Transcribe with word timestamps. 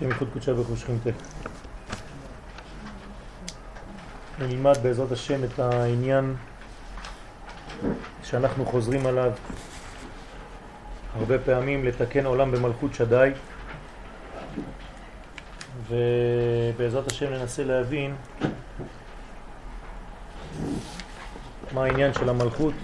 השם 0.00 0.08
ייחוד 0.08 0.28
קודשה 0.32 0.54
ברוך 0.54 0.78
שכינתך. 0.78 1.10
נלמד 4.38 4.78
בעזרת 4.82 5.12
השם 5.12 5.44
את 5.44 5.58
העניין 5.58 6.34
שאנחנו 8.24 8.66
חוזרים 8.66 9.06
עליו 9.06 9.32
הרבה 11.14 11.38
פעמים 11.38 11.84
לתקן 11.84 12.26
עולם 12.26 12.52
במלכות 12.52 12.94
שדי 12.94 13.30
ובעזרת 15.88 17.12
השם 17.12 17.32
ננסה 17.32 17.64
להבין 17.64 18.14
מה 21.72 21.84
העניין 21.84 22.14
של 22.14 22.28
המלכות 22.28 22.74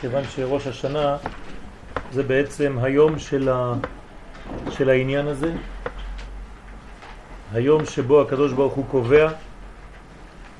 כיוון 0.00 0.24
שראש 0.24 0.66
השנה 0.66 1.16
זה 2.12 2.22
בעצם 2.22 2.78
היום 2.82 3.18
של, 3.18 3.48
ה... 3.48 3.74
של 4.70 4.90
העניין 4.90 5.26
הזה 5.26 5.52
היום 7.54 7.84
שבו 7.84 8.20
הקדוש 8.20 8.52
ברוך 8.52 8.74
הוא 8.74 8.84
קובע 8.90 9.28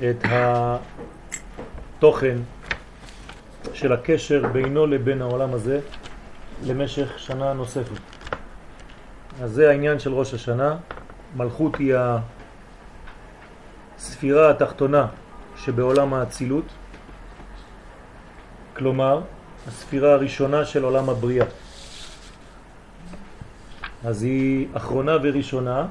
את 0.01 0.25
התוכן 1.98 2.39
של 3.73 3.93
הקשר 3.93 4.47
בינו 4.53 4.87
לבין 4.87 5.23
העולם 5.23 5.55
הזה 5.55 5.80
למשך 6.67 7.19
שנה 7.19 7.53
נוספת. 7.53 7.98
אז 9.43 9.53
זה 9.53 9.70
העניין 9.70 9.98
של 9.98 10.12
ראש 10.12 10.34
השנה. 10.34 10.77
מלכות 11.37 11.77
היא 11.77 11.95
הספירה 13.97 14.51
התחתונה 14.51 15.06
שבעולם 15.56 16.15
האצילות, 16.15 16.65
כלומר 18.77 19.20
הספירה 19.69 20.12
הראשונה 20.12 20.65
של 20.65 20.84
עולם 20.84 21.11
הבריאה. 21.11 21.47
אז 24.05 24.23
היא 24.23 24.67
אחרונה 24.73 25.17
וראשונה, 25.23 25.87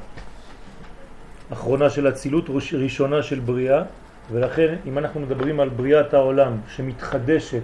אחרונה 1.53 1.89
של 1.89 2.07
אצילות, 2.07 2.49
ראשונה 2.73 3.23
של 3.23 3.39
בריאה, 3.39 3.83
ולכן 4.31 4.75
אם 4.85 4.97
אנחנו 4.97 5.19
מדברים 5.19 5.59
על 5.59 5.69
בריאת 5.69 6.13
העולם 6.13 6.57
שמתחדשת, 6.67 7.63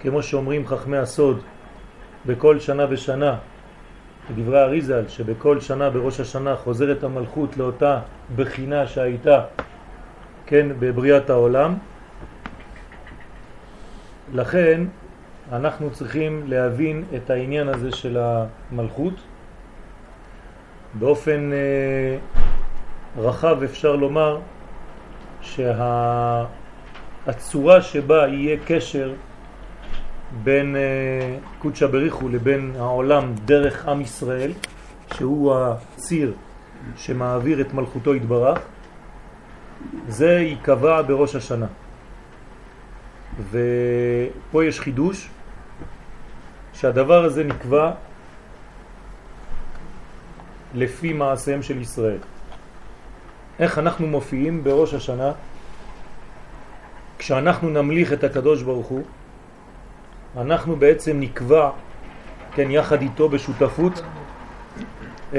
כמו 0.00 0.22
שאומרים 0.22 0.66
חכמי 0.66 0.96
הסוד, 0.96 1.40
בכל 2.26 2.60
שנה 2.60 2.86
ושנה, 2.90 3.38
בדברי 4.30 4.62
אריזל, 4.62 5.08
שבכל 5.08 5.60
שנה 5.60 5.90
בראש 5.90 6.20
השנה 6.20 6.56
חוזרת 6.56 7.04
המלכות 7.04 7.56
לאותה 7.56 8.00
בחינה 8.36 8.86
שהייתה, 8.86 9.40
כן, 10.46 10.66
בבריאת 10.78 11.30
העולם, 11.30 11.74
לכן 14.32 14.80
אנחנו 15.52 15.90
צריכים 15.90 16.44
להבין 16.46 17.04
את 17.16 17.30
העניין 17.30 17.68
הזה 17.68 17.92
של 17.92 18.18
המלכות. 18.20 19.14
באופן 20.94 21.50
אה, 21.52 22.37
רחב 23.18 23.62
אפשר 23.62 23.96
לומר 23.96 24.38
שהצורה 27.26 27.82
שבה 27.82 28.28
יהיה 28.28 28.56
קשר 28.66 29.14
בין 30.42 30.76
אה, 30.76 31.36
קודשא 31.58 31.86
בריחו 31.86 32.28
לבין 32.28 32.72
העולם 32.78 33.34
דרך 33.44 33.88
עם 33.88 34.00
ישראל, 34.00 34.52
שהוא 35.14 35.54
הציר 35.54 36.32
שמעביר 36.96 37.60
את 37.60 37.74
מלכותו 37.74 38.12
התברך, 38.12 38.58
זה 40.08 40.30
ייקבע 40.30 41.02
בראש 41.02 41.34
השנה. 41.34 41.66
ופה 43.50 44.64
יש 44.64 44.80
חידוש 44.80 45.28
שהדבר 46.72 47.24
הזה 47.24 47.44
נקבע 47.44 47.92
לפי 50.74 51.12
מעשיהם 51.12 51.62
של 51.62 51.80
ישראל. 51.80 52.18
איך 53.58 53.78
אנחנו 53.78 54.06
מופיעים 54.06 54.64
בראש 54.64 54.94
השנה 54.94 55.32
כשאנחנו 57.18 57.70
נמליך 57.70 58.12
את 58.12 58.24
הקדוש 58.24 58.62
ברוך 58.62 58.86
הוא 58.86 59.02
אנחנו 60.36 60.76
בעצם 60.76 61.20
נקבע 61.20 61.70
כן 62.54 62.70
יחד 62.70 63.02
איתו 63.02 63.28
בשותפות 63.28 64.02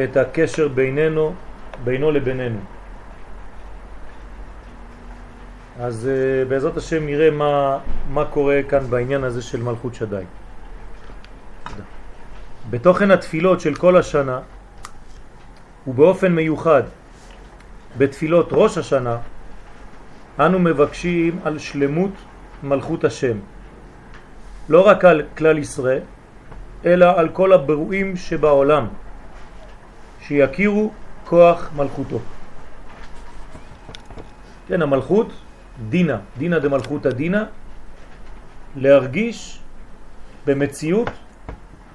את 0.03 0.17
הקשר 0.17 0.67
בינינו 0.67 1.33
בינו 1.83 2.11
לבינינו. 2.11 2.59
אז 5.79 6.09
uh, 6.09 6.49
בעזרת 6.49 6.77
השם 6.77 7.05
נראה 7.05 7.31
מה, 7.31 7.79
מה 8.09 8.25
קורה 8.25 8.59
כאן 8.69 8.89
בעניין 8.89 9.23
הזה 9.23 9.41
של 9.41 9.63
מלכות 9.63 9.95
שדי. 9.95 10.23
בתוכן 12.69 13.11
התפילות 13.11 13.61
של 13.61 13.75
כל 13.75 13.97
השנה 13.97 14.39
ובאופן 15.87 16.31
מיוחד 16.35 16.83
בתפילות 17.97 18.49
ראש 18.51 18.77
השנה 18.77 19.17
אנו 20.39 20.59
מבקשים 20.59 21.39
על 21.43 21.59
שלמות 21.59 22.11
מלכות 22.63 23.03
השם. 23.03 23.37
לא 24.69 24.87
רק 24.87 25.05
על 25.05 25.21
כלל 25.37 25.57
ישראל 25.57 26.01
אלא 26.85 27.19
על 27.19 27.29
כל 27.29 27.53
הברואים 27.53 28.15
שבעולם 28.17 28.87
שיכירו 30.21 30.91
כוח 31.25 31.69
מלכותו. 31.75 32.19
כן, 34.67 34.81
המלכות 34.81 35.33
דינה, 35.89 36.17
דינה 36.37 36.59
דמלכות 36.59 37.05
הדינה. 37.05 37.43
להרגיש 38.75 39.59
במציאות 40.45 41.09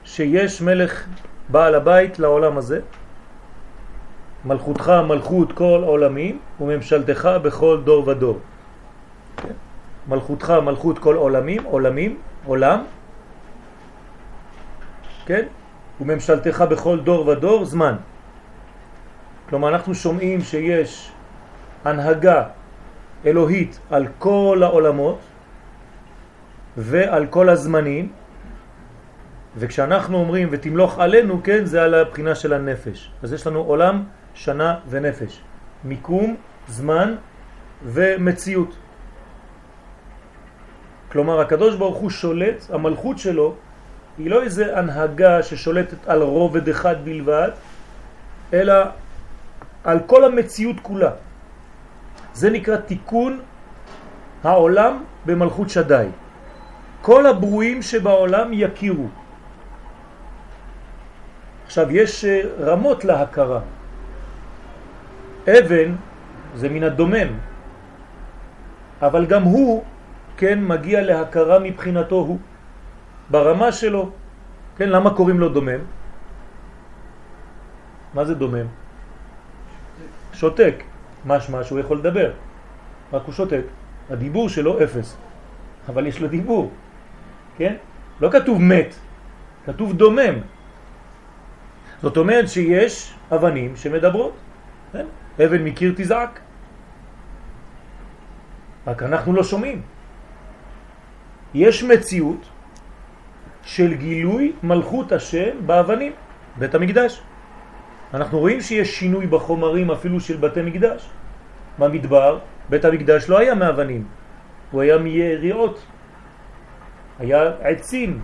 שיש 0.05 0.63
מלך 0.63 1.07
בעל 1.49 1.75
הבית 1.75 2.19
לעולם 2.19 2.59
הזה 2.59 2.81
מלכותך 4.45 4.93
מלכות 5.09 5.53
כל 5.53 5.81
עולמים 5.85 6.39
וממשלתך 6.61 7.29
בכל 7.43 7.81
דור 7.85 8.09
ודור. 8.09 8.39
כן? 9.37 9.53
מלכותך 10.09 10.51
מלכות 10.51 10.99
כל 10.99 11.17
עולמים, 11.17 11.65
עולמים, 11.65 12.19
עולם, 12.45 12.79
כן? 15.27 15.45
וממשלתך 16.01 16.65
בכל 16.71 17.01
דור 17.01 17.29
ודור, 17.29 17.65
זמן. 17.65 17.97
כלומר 19.49 19.69
אנחנו 19.69 19.95
שומעים 19.95 20.41
שיש 20.41 21.13
הנהגה 21.85 22.45
אלוהית 23.27 23.79
על 23.91 24.07
כל 24.19 24.61
העולמות 24.63 25.19
ועל 26.77 27.27
כל 27.27 27.49
הזמנים 27.49 28.13
וכשאנחנו 29.57 30.17
אומרים 30.19 30.49
ותמלוך 30.51 30.99
עלינו, 30.99 31.41
כן, 31.45 31.65
זה 31.65 31.83
על 31.83 31.95
הבחינה 31.95 32.35
של 32.35 32.53
הנפש. 32.53 33.11
אז 33.23 33.33
יש 33.33 33.47
לנו 33.47 33.61
עולם 33.61 34.03
שנה 34.35 34.79
ונפש, 34.89 35.41
מיקום, 35.85 36.37
זמן 36.69 37.15
ומציאות. 37.85 38.77
כלומר 41.13 41.41
הקדוש 41.41 41.77
ברוך 41.77 41.99
הוא 41.99 42.11
שולט, 42.11 42.71
המלכות 42.71 43.19
שלו 43.19 43.55
היא 44.19 44.31
לא 44.31 44.43
איזה 44.43 44.79
הנהגה 44.79 45.43
ששולטת 45.43 46.07
על 46.07 46.23
רובד 46.23 46.69
אחד 46.69 47.05
בלבד, 47.05 47.51
אלא 48.53 48.75
על 49.85 49.99
כל 50.07 50.25
המציאות 50.25 50.77
כולה. 50.83 51.11
זה 52.35 52.51
נקרא 52.51 52.77
תיקון 52.77 53.41
העולם 54.45 55.05
במלכות 55.27 55.71
שדי. 55.71 56.07
כל 57.03 57.27
הברואים 57.27 57.83
שבעולם 57.83 58.49
יכירו. 58.53 59.09
עכשיו 61.67 61.91
יש 61.91 62.25
רמות 62.61 63.05
להכרה. 63.05 63.61
אבן 65.49 65.95
זה 66.55 66.69
מן 66.69 66.83
הדומם, 66.83 67.29
אבל 69.03 69.27
גם 69.27 69.43
הוא, 69.43 69.85
כן, 70.37 70.59
מגיע 70.65 71.03
להכרה 71.03 71.59
מבחינתו 71.59 72.17
הוא, 72.17 72.39
ברמה 73.31 73.73
שלו. 73.73 74.11
כן, 74.77 74.89
למה 74.89 75.15
קוראים 75.15 75.41
לו 75.41 75.49
דומם? 75.49 75.81
מה 78.15 78.25
זה 78.25 78.35
דומם? 78.35 78.67
שותק. 80.33 80.83
משמע 81.27 81.65
שהוא 81.65 81.81
יכול 81.81 81.99
לדבר, 81.99 82.31
רק 83.13 83.23
הוא 83.27 83.35
שותק. 83.35 83.65
הדיבור 84.11 84.49
שלו 84.49 84.85
אפס, 84.85 85.17
אבל 85.89 86.07
יש 86.07 86.21
לו 86.21 86.29
דיבור, 86.29 86.71
כן? 87.57 87.75
לא 88.21 88.29
כתוב 88.31 88.61
מת, 88.61 88.95
כתוב 89.67 89.93
דומם. 89.97 90.35
זאת 92.03 92.17
אומרת 92.17 92.49
שיש 92.49 93.15
אבנים 93.33 93.77
שמדברות, 93.77 94.33
כן? 94.93 95.07
אבן 95.39 95.65
מקיר 95.65 95.93
תזעק. 95.97 96.41
רק 98.87 99.03
אנחנו 99.03 99.33
לא 99.33 99.45
שומעים. 99.45 99.83
יש 101.55 101.83
מציאות 101.83 102.49
של 103.63 103.95
גילוי 103.95 104.53
מלכות 104.63 105.13
השם 105.13 105.67
באבנים, 105.67 106.13
בית 106.59 106.75
המקדש. 106.75 107.23
אנחנו 108.15 108.39
רואים 108.39 108.61
שיש 108.61 108.99
שינוי 108.99 109.27
בחומרים 109.27 109.91
אפילו 109.91 110.21
של 110.21 110.37
בתי 110.37 110.63
מקדש. 110.63 111.09
במדבר, 111.79 112.39
בית 112.71 112.85
המקדש 112.85 113.29
לא 113.29 113.39
היה 113.39 113.55
מאבנים, 113.55 114.05
הוא 114.71 114.83
היה 114.83 114.99
מיריעות. 114.99 115.83
היה 117.19 117.51
עצים, 117.63 118.21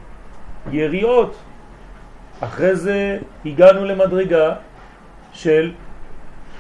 יריעות. 0.71 1.37
אחרי 2.41 2.77
זה 2.77 3.19
הגענו 3.47 3.85
למדרגה 3.85 4.55
של 5.33 5.73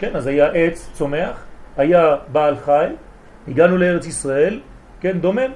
כן, 0.00 0.16
אז 0.16 0.26
היה 0.26 0.46
עץ 0.46 0.90
צומח, 0.92 1.44
היה 1.76 2.16
בעל 2.32 2.56
חי, 2.64 2.86
הגענו 3.48 3.76
לארץ 3.76 4.06
ישראל, 4.06 4.60
כן, 5.00 5.18
דומם, 5.20 5.52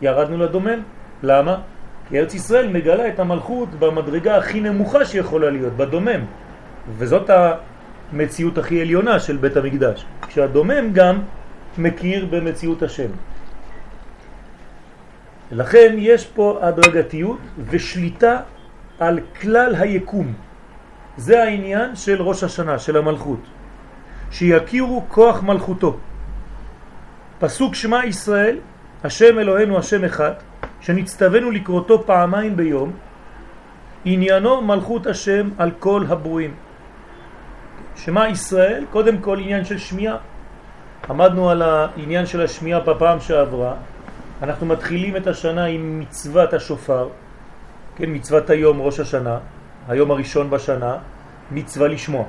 ירדנו 0.00 0.38
לדומם. 0.38 0.80
למה? 1.22 1.60
כי 2.08 2.18
ארץ 2.18 2.34
ישראל 2.34 2.68
מגלה 2.68 3.08
את 3.08 3.18
המלכות 3.20 3.68
במדרגה 3.78 4.36
הכי 4.36 4.60
נמוכה 4.60 5.04
שיכולה 5.04 5.50
להיות, 5.50 5.72
בדומם. 5.72 6.20
וזאת 6.98 7.30
המציאות 8.12 8.58
הכי 8.58 8.80
עליונה 8.80 9.20
של 9.20 9.36
בית 9.36 9.56
המקדש. 9.56 10.04
כשהדומם 10.28 10.92
גם 10.92 11.22
מכיר 11.78 12.26
במציאות 12.30 12.82
השם. 12.82 13.10
לכן 15.52 15.94
יש 15.98 16.26
פה 16.26 16.58
הדרגתיות 16.62 17.40
ושליטה 17.70 18.40
על 19.00 19.20
כלל 19.40 19.74
היקום. 19.74 20.32
זה 21.16 21.42
העניין 21.42 21.96
של 21.96 22.22
ראש 22.22 22.44
השנה, 22.44 22.78
של 22.78 22.96
המלכות. 22.96 23.40
שיכירו 24.30 25.04
כוח 25.08 25.42
מלכותו. 25.42 25.96
פסוק 27.38 27.74
שמע 27.74 28.06
ישראל, 28.06 28.58
השם 29.04 29.38
אלוהינו 29.38 29.78
השם 29.78 30.04
אחד, 30.04 30.32
שנצטווינו 30.80 31.50
לקרותו 31.50 32.06
פעמיים 32.06 32.56
ביום, 32.56 32.92
עניינו 34.04 34.62
מלכות 34.62 35.06
השם 35.06 35.50
על 35.58 35.70
כל 35.78 36.04
הברואים. 36.08 36.54
שמע 37.96 38.28
ישראל, 38.28 38.84
קודם 38.90 39.18
כל 39.18 39.38
עניין 39.38 39.64
של 39.64 39.78
שמיעה. 39.78 40.16
עמדנו 41.10 41.50
על 41.50 41.62
העניין 41.62 42.26
של 42.26 42.42
השמיעה 42.42 42.80
בפעם 42.80 43.20
שעברה, 43.20 43.74
אנחנו 44.42 44.66
מתחילים 44.66 45.16
את 45.16 45.26
השנה 45.26 45.64
עם 45.64 46.00
מצוות 46.00 46.52
השופר, 46.52 47.08
כן, 47.96 48.04
מצוות 48.08 48.50
היום 48.50 48.80
ראש 48.80 49.00
השנה, 49.00 49.38
היום 49.88 50.10
הראשון 50.10 50.50
בשנה, 50.50 50.96
מצווה 51.50 51.88
לשמוע. 51.88 52.24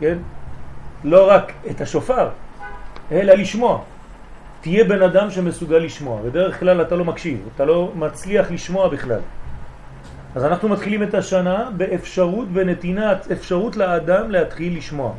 כן? 0.00 0.18
לא 1.04 1.30
רק 1.30 1.52
את 1.70 1.80
השופר, 1.80 2.28
אלא 3.12 3.34
לשמוע. 3.34 3.82
תהיה 4.60 4.84
בן 4.84 5.02
אדם 5.02 5.30
שמסוגל 5.30 5.78
לשמוע, 5.78 6.22
בדרך 6.22 6.60
כלל 6.60 6.82
אתה 6.82 6.96
לא 6.96 7.04
מקשיב, 7.04 7.48
אתה 7.54 7.64
לא 7.64 7.92
מצליח 7.94 8.50
לשמוע 8.50 8.88
בכלל. 8.88 9.20
אז 10.34 10.44
אנחנו 10.44 10.68
מתחילים 10.68 11.02
את 11.02 11.14
השנה 11.14 11.70
באפשרות, 11.76 12.48
בנתינת 12.48 13.30
אפשרות 13.32 13.76
לאדם 13.76 14.30
להתחיל 14.30 14.76
לשמוע. 14.76 15.12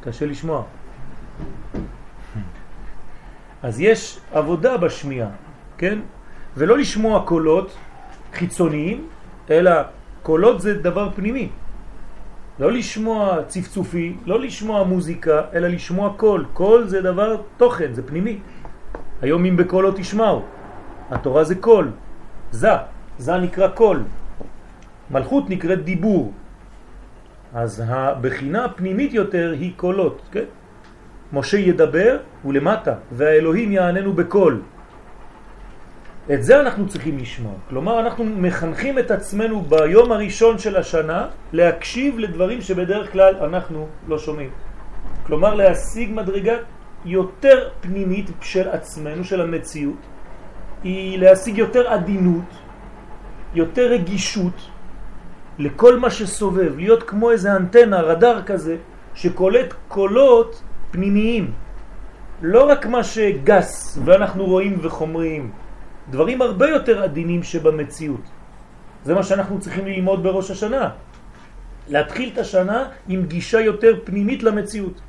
קשה 0.00 0.26
לשמוע. 0.26 0.62
אז 3.62 3.80
יש 3.80 4.18
עבודה 4.32 4.76
בשמיעה, 4.76 5.28
כן? 5.78 5.98
ולא 6.56 6.78
לשמוע 6.78 7.22
קולות 7.26 7.76
חיצוניים, 8.32 9.08
אלא 9.50 9.72
קולות 10.22 10.60
זה 10.60 10.82
דבר 10.82 11.10
פנימי. 11.16 11.48
לא 12.58 12.72
לשמוע 12.72 13.38
צפצופי, 13.46 14.16
לא 14.26 14.40
לשמוע 14.40 14.84
מוזיקה, 14.84 15.42
אלא 15.54 15.68
לשמוע 15.68 16.14
קול. 16.16 16.46
קול 16.52 16.86
זה 16.86 17.02
דבר 17.02 17.36
תוכן, 17.56 17.92
זה 17.92 18.02
פנימי. 18.02 18.38
היום 19.22 19.44
אם 19.44 19.56
בקול 19.56 19.84
לא 19.84 19.92
תשמעו. 19.96 20.42
התורה 21.10 21.44
זה 21.44 21.54
קול. 21.54 21.90
זה, 22.50 22.70
זה 23.18 23.36
נקרא 23.36 23.68
קול. 23.68 24.02
מלכות 25.10 25.50
נקראת 25.50 25.84
דיבור. 25.84 26.32
אז 27.54 27.82
הבחינה 27.86 28.64
הפנימית 28.64 29.14
יותר 29.14 29.54
היא 29.58 29.72
קולות, 29.76 30.22
כן? 30.32 30.44
משה 31.32 31.58
ידבר 31.58 32.18
ולמטה, 32.44 32.94
והאלוהים 33.12 33.72
יעננו 33.72 34.12
בקול. 34.12 34.62
את 36.32 36.44
זה 36.44 36.60
אנחנו 36.60 36.88
צריכים 36.88 37.18
לשמוע. 37.18 37.52
כלומר, 37.68 38.00
אנחנו 38.00 38.24
מחנכים 38.24 38.98
את 38.98 39.10
עצמנו 39.10 39.62
ביום 39.62 40.12
הראשון 40.12 40.58
של 40.58 40.76
השנה 40.76 41.28
להקשיב 41.52 42.18
לדברים 42.18 42.60
שבדרך 42.60 43.12
כלל 43.12 43.36
אנחנו 43.36 43.88
לא 44.08 44.18
שומעים. 44.18 44.50
כלומר, 45.26 45.54
להשיג 45.54 46.10
מדרגה 46.12 46.56
יותר 47.04 47.68
פנימית 47.80 48.30
של 48.40 48.68
עצמנו, 48.68 49.24
של 49.24 49.40
המציאות, 49.40 50.00
היא 50.84 51.18
להשיג 51.18 51.58
יותר 51.58 51.88
עדינות, 51.88 52.50
יותר 53.54 53.90
רגישות 53.90 54.56
לכל 55.58 55.98
מה 55.98 56.10
שסובב, 56.10 56.76
להיות 56.76 57.02
כמו 57.02 57.30
איזה 57.30 57.56
אנטנה, 57.56 58.00
רדאר 58.00 58.42
כזה, 58.42 58.76
שקולט 59.14 59.74
קולות 59.88 60.62
פנימיים. 60.90 61.52
לא 62.42 62.70
רק 62.70 62.86
מה 62.86 63.04
שגס 63.04 63.98
ואנחנו 64.04 64.44
רואים 64.44 64.78
וחומריים, 64.82 65.63
דברים 66.10 66.42
הרבה 66.42 66.68
יותר 66.68 67.02
עדינים 67.02 67.42
שבמציאות. 67.42 68.24
זה 69.04 69.14
מה 69.14 69.22
שאנחנו 69.22 69.60
צריכים 69.60 69.86
ללמוד 69.86 70.22
בראש 70.22 70.50
השנה. 70.50 70.90
להתחיל 71.88 72.30
את 72.32 72.38
השנה 72.38 72.88
עם 73.08 73.26
גישה 73.26 73.60
יותר 73.60 74.00
פנימית 74.04 74.42
למציאות. 74.42 75.00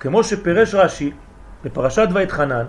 כמו 0.00 0.24
שפרש 0.24 0.74
רש"י 0.74 1.12
בפרשת 1.64 2.08
ואת 2.12 2.30
חנן, 2.32 2.66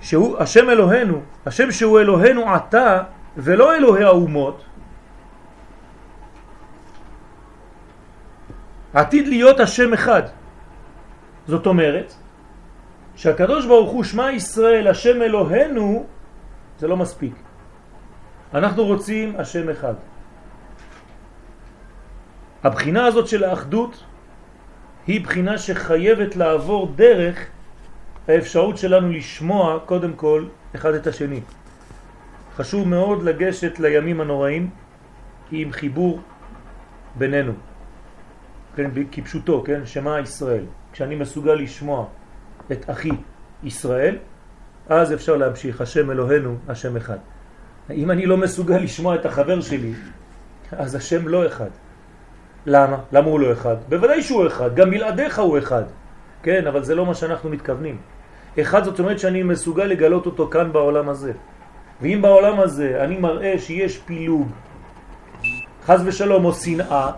שהוא 0.00 0.38
השם 0.38 0.70
אלוהינו, 0.70 1.20
השם 1.46 1.70
שהוא 1.70 2.00
אלוהינו 2.00 2.54
עתה 2.54 3.02
ולא 3.36 3.76
אלוהי 3.76 4.04
האומות, 4.04 4.64
עתיד 8.94 9.28
להיות 9.28 9.60
השם 9.60 9.92
אחד. 9.92 10.22
זאת 11.46 11.66
אומרת, 11.66 12.14
שהקדוש 13.20 13.66
ברוך 13.66 13.90
הוא 13.90 14.04
שמע 14.04 14.32
ישראל 14.32 14.88
השם 14.88 15.22
אלוהינו 15.22 16.06
זה 16.78 16.88
לא 16.88 16.96
מספיק. 16.96 17.34
אנחנו 18.54 18.84
רוצים 18.84 19.36
השם 19.38 19.68
אחד. 19.68 19.94
הבחינה 22.64 23.06
הזאת 23.06 23.28
של 23.28 23.44
האחדות 23.44 24.04
היא 25.06 25.24
בחינה 25.24 25.58
שחייבת 25.58 26.36
לעבור 26.36 26.92
דרך 26.96 27.46
האפשרות 28.28 28.78
שלנו 28.78 29.12
לשמוע 29.12 29.78
קודם 29.86 30.12
כל 30.12 30.44
אחד 30.74 30.94
את 30.94 31.06
השני. 31.06 31.40
חשוב 32.56 32.88
מאוד 32.88 33.22
לגשת 33.22 33.78
לימים 33.78 34.20
הנוראים 34.20 34.70
עם 35.52 35.72
חיבור 35.72 36.20
בינינו, 37.14 37.52
כן, 38.76 38.90
כפשוטו, 39.12 39.62
כן, 39.66 39.86
שמה 39.86 40.20
ישראל. 40.20 40.64
כשאני 40.92 41.16
מסוגל 41.16 41.54
לשמוע 41.54 42.06
את 42.72 42.90
אחי 42.90 43.10
ישראל, 43.64 44.16
אז 44.88 45.12
אפשר 45.12 45.36
להמשיך, 45.36 45.80
השם 45.80 46.10
אלוהינו, 46.10 46.56
השם 46.68 46.96
אחד. 46.96 47.18
אם 47.90 48.10
אני 48.10 48.26
לא 48.26 48.36
מסוגל 48.36 48.78
לשמוע 48.78 49.14
את 49.14 49.26
החבר 49.26 49.60
שלי, 49.60 49.92
אז 50.72 50.94
השם 50.94 51.28
לא 51.28 51.46
אחד. 51.46 51.70
למה? 52.66 52.96
למה 53.12 53.26
הוא 53.26 53.40
לא 53.40 53.52
אחד? 53.52 53.76
בוודאי 53.88 54.22
שהוא 54.22 54.46
אחד, 54.46 54.74
גם 54.74 54.90
בלעדיך 54.90 55.38
הוא 55.38 55.58
אחד. 55.58 55.82
כן, 56.42 56.66
אבל 56.66 56.84
זה 56.84 56.94
לא 56.94 57.06
מה 57.06 57.14
שאנחנו 57.14 57.50
מתכוונים. 57.50 57.96
אחד 58.60 58.84
זאת 58.84 58.98
אומרת 58.98 59.18
שאני 59.18 59.42
מסוגל 59.42 59.84
לגלות 59.84 60.26
אותו 60.26 60.48
כאן 60.48 60.72
בעולם 60.72 61.08
הזה. 61.08 61.32
ואם 62.02 62.18
בעולם 62.22 62.60
הזה 62.60 63.04
אני 63.04 63.18
מראה 63.18 63.58
שיש 63.58 63.98
פילוג, 63.98 64.48
חז 65.84 66.02
ושלום 66.04 66.44
או 66.44 66.52
שנאה, 66.52 67.10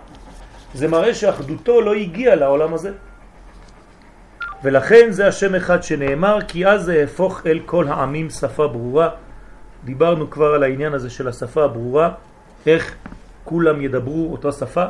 זה 0.75 0.89
מראה 0.89 1.15
שאחדותו 1.15 1.81
לא 1.81 1.95
הגיעה 1.95 2.35
לעולם 2.35 2.75
הזה. 2.75 2.93
ולכן 4.65 5.11
זה 5.11 5.29
השם 5.29 5.55
אחד 5.55 5.83
שנאמר, 5.83 6.39
כי 6.49 6.67
אז 6.67 6.83
זה 6.83 7.03
הפוך 7.05 7.47
אל 7.47 7.61
כל 7.67 7.89
העמים 7.89 8.31
שפה 8.31 8.69
ברורה. 8.69 9.09
דיברנו 9.85 10.31
כבר 10.31 10.55
על 10.55 10.63
העניין 10.63 10.95
הזה 10.95 11.11
של 11.11 11.29
השפה 11.29 11.65
הברורה, 11.65 12.11
איך 12.67 12.95
כולם 13.45 13.83
ידברו 13.83 14.33
אותה 14.33 14.53
שפה, 14.53 14.85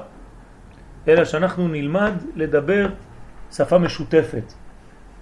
אלא 1.08 1.24
שאנחנו 1.24 1.68
נלמד 1.68 2.12
לדבר 2.36 2.86
שפה 3.52 3.78
משותפת. 3.78 4.52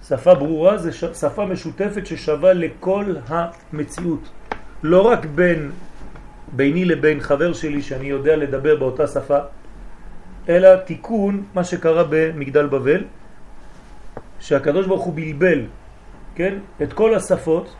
שפה 0.07 0.35
ברורה 0.35 0.77
זה 0.77 0.91
שפה 1.13 1.45
משותפת 1.45 2.05
ששווה 2.05 2.53
לכל 2.53 3.15
המציאות. 3.27 4.29
לא 4.83 5.01
רק 5.01 5.25
בין, 5.25 5.71
ביני 6.51 6.85
לבין 6.85 7.19
חבר 7.19 7.53
שלי 7.53 7.81
שאני 7.81 8.07
יודע 8.07 8.35
לדבר 8.35 8.75
באותה 8.75 9.07
שפה, 9.07 9.37
אלא 10.49 10.75
תיקון 10.75 11.43
מה 11.53 11.63
שקרה 11.63 12.03
במגדל 12.09 12.67
בבל, 12.67 13.03
שהקדוש 14.41 14.87
ברוך 14.87 15.03
הוא 15.03 15.13
בלבל, 15.13 15.65
כן, 16.35 16.57
את 16.81 16.93
כל 16.93 17.15
השפות, 17.15 17.75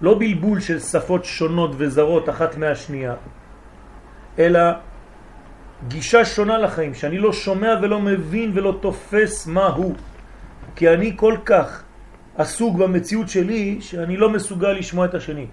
לא 0.00 0.18
בלבול 0.18 0.60
של 0.60 0.78
שפות 0.80 1.24
שונות 1.24 1.70
וזרות 1.76 2.28
אחת 2.28 2.56
מהשנייה, 2.56 3.14
אלא 4.38 4.60
גישה 5.88 6.24
שונה 6.24 6.58
לחיים, 6.58 6.94
שאני 6.94 7.18
לא 7.18 7.32
שומע 7.32 7.74
ולא 7.82 8.00
מבין 8.00 8.52
ולא 8.54 8.78
תופס 8.80 9.46
מה 9.46 9.66
הוא, 9.66 9.94
כי 10.76 10.88
אני 10.88 11.12
כל 11.16 11.36
כך 11.44 11.82
עסוק 12.36 12.76
במציאות 12.76 13.28
שלי, 13.28 13.80
שאני 13.80 14.16
לא 14.16 14.30
מסוגל 14.30 14.72
לשמוע 14.72 15.06
את 15.06 15.14
השני. 15.14 15.46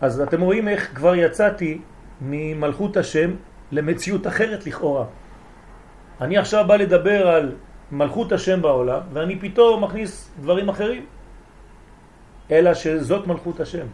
אז 0.00 0.20
אתם 0.20 0.40
רואים 0.40 0.68
איך 0.68 0.94
כבר 0.94 1.14
יצאתי 1.14 1.80
ממלכות 2.20 2.96
השם 2.96 3.30
למציאות 3.72 4.26
אחרת 4.26 4.66
לכאורה. 4.66 5.04
אני 6.20 6.38
עכשיו 6.38 6.64
בא 6.66 6.76
לדבר 6.76 7.28
על 7.28 7.52
מלכות 7.92 8.32
השם 8.32 8.62
בעולם, 8.62 9.00
ואני 9.12 9.38
פתאום 9.38 9.84
מכניס 9.84 10.30
דברים 10.40 10.68
אחרים. 10.68 11.06
אלא 12.50 12.74
שזאת 12.74 13.26
מלכות 13.26 13.60
השם. 13.60 13.86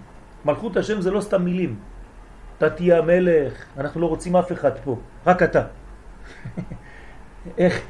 מלכות 0.44 0.76
השם 0.76 1.00
זה 1.00 1.10
לא 1.10 1.20
סתם 1.20 1.44
מילים. 1.44 1.76
אתה 2.58 2.70
תהיה 2.70 2.98
המלך, 2.98 3.64
אנחנו 3.78 4.00
לא 4.00 4.06
רוצים 4.06 4.36
אף 4.36 4.52
אחד 4.52 4.78
פה, 4.84 4.96
רק 5.26 5.42
אתה. 5.42 5.62
איך? 7.58 7.80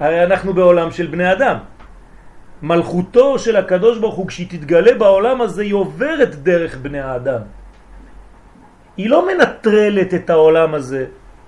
הרי 0.00 0.24
אנחנו 0.24 0.54
בעולם 0.54 0.90
של 0.90 1.06
בני 1.06 1.32
אדם. 1.32 1.56
מלכותו 2.62 3.38
של 3.38 3.56
הקדוש 3.56 3.98
ברוך 3.98 4.14
הוא, 4.14 4.28
כשהיא 4.28 4.48
תתגלה 4.50 4.94
בעולם 4.94 5.40
הזה, 5.40 5.62
היא 5.62 5.74
עוברת 5.74 6.34
דרך 6.34 6.76
בני 6.76 7.00
האדם. 7.00 7.40
היא 8.96 9.10
לא 9.10 9.28
מנטרלת 9.28 10.14
את 10.14 10.30
העולם 10.30 10.74
הזה 10.74 11.06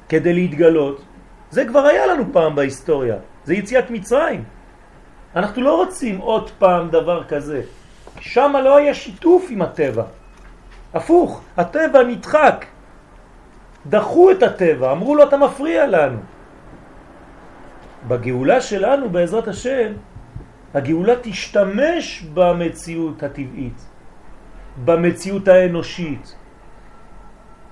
כדי 0.08 0.32
להתגלות. 0.32 1.04
זה 1.50 1.64
כבר 1.64 1.80
היה 1.80 2.06
לנו 2.06 2.24
פעם 2.32 2.54
בהיסטוריה. 2.54 3.16
זה 3.48 3.54
יציאת 3.54 3.90
מצרים. 3.90 4.44
אנחנו 5.36 5.62
לא 5.62 5.76
רוצים 5.76 6.18
עוד 6.18 6.50
פעם 6.58 6.90
דבר 6.92 7.24
כזה. 7.24 7.62
שם 8.20 8.52
לא 8.64 8.76
היה 8.76 8.94
שיתוף 8.94 9.46
עם 9.50 9.62
הטבע. 9.62 10.04
הפוך, 10.94 11.42
הטבע 11.56 12.02
נדחק. 12.02 12.64
דחו 13.86 14.30
את 14.30 14.42
הטבע, 14.42 14.92
אמרו 14.92 15.14
לו 15.16 15.24
אתה 15.24 15.36
מפריע 15.36 15.86
לנו. 15.86 16.18
בגאולה 18.08 18.60
שלנו 18.60 19.08
בעזרת 19.08 19.48
השם, 19.48 19.92
הגאולה 20.74 21.14
תשתמש 21.22 22.28
במציאות 22.34 23.22
הטבעית, 23.22 23.80
במציאות 24.84 25.48
האנושית. 25.48 26.36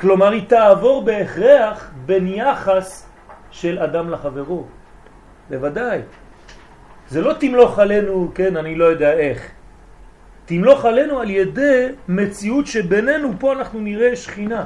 כלומר 0.00 0.30
היא 0.32 0.48
תעבור 0.48 1.04
בהכרח 1.04 1.90
בין 2.06 2.26
יחס 2.26 3.08
של 3.50 3.78
אדם 3.78 4.10
לחברו. 4.10 4.64
בוודאי. 5.50 6.00
זה 7.08 7.20
לא 7.20 7.32
תמלוך 7.32 7.78
עלינו, 7.78 8.32
כן, 8.34 8.56
אני 8.56 8.74
לא 8.74 8.84
יודע 8.84 9.12
איך. 9.12 9.50
תמלוך 10.46 10.84
עלינו 10.84 11.20
על 11.20 11.30
ידי 11.30 11.88
מציאות 12.08 12.66
שבינינו 12.66 13.32
פה 13.38 13.52
אנחנו 13.52 13.80
נראה 13.80 14.16
שכינה. 14.16 14.64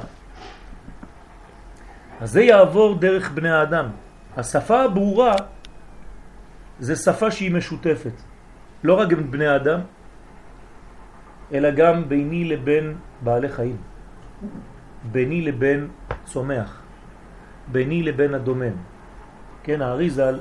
אז 2.21 2.31
זה 2.31 2.41
יעבור 2.41 2.95
דרך 2.99 3.31
בני 3.31 3.51
האדם. 3.51 3.85
השפה 4.37 4.83
הברורה 4.83 5.35
זה 6.79 6.95
שפה 6.95 7.31
שהיא 7.31 7.51
משותפת. 7.51 8.13
לא 8.83 8.93
רק 8.93 9.13
בין 9.13 9.31
בני 9.31 9.47
האדם, 9.47 9.79
אלא 11.53 11.71
גם 11.71 12.09
ביני 12.09 12.45
לבין 12.45 12.95
בעלי 13.21 13.49
חיים. 13.49 13.77
ביני 15.11 15.41
לבין 15.41 15.87
צומח. 16.25 16.81
ביני 17.67 18.03
לבין 18.03 18.33
הדומם. 18.33 18.75
כן, 19.63 19.81
האריזל, 19.81 20.39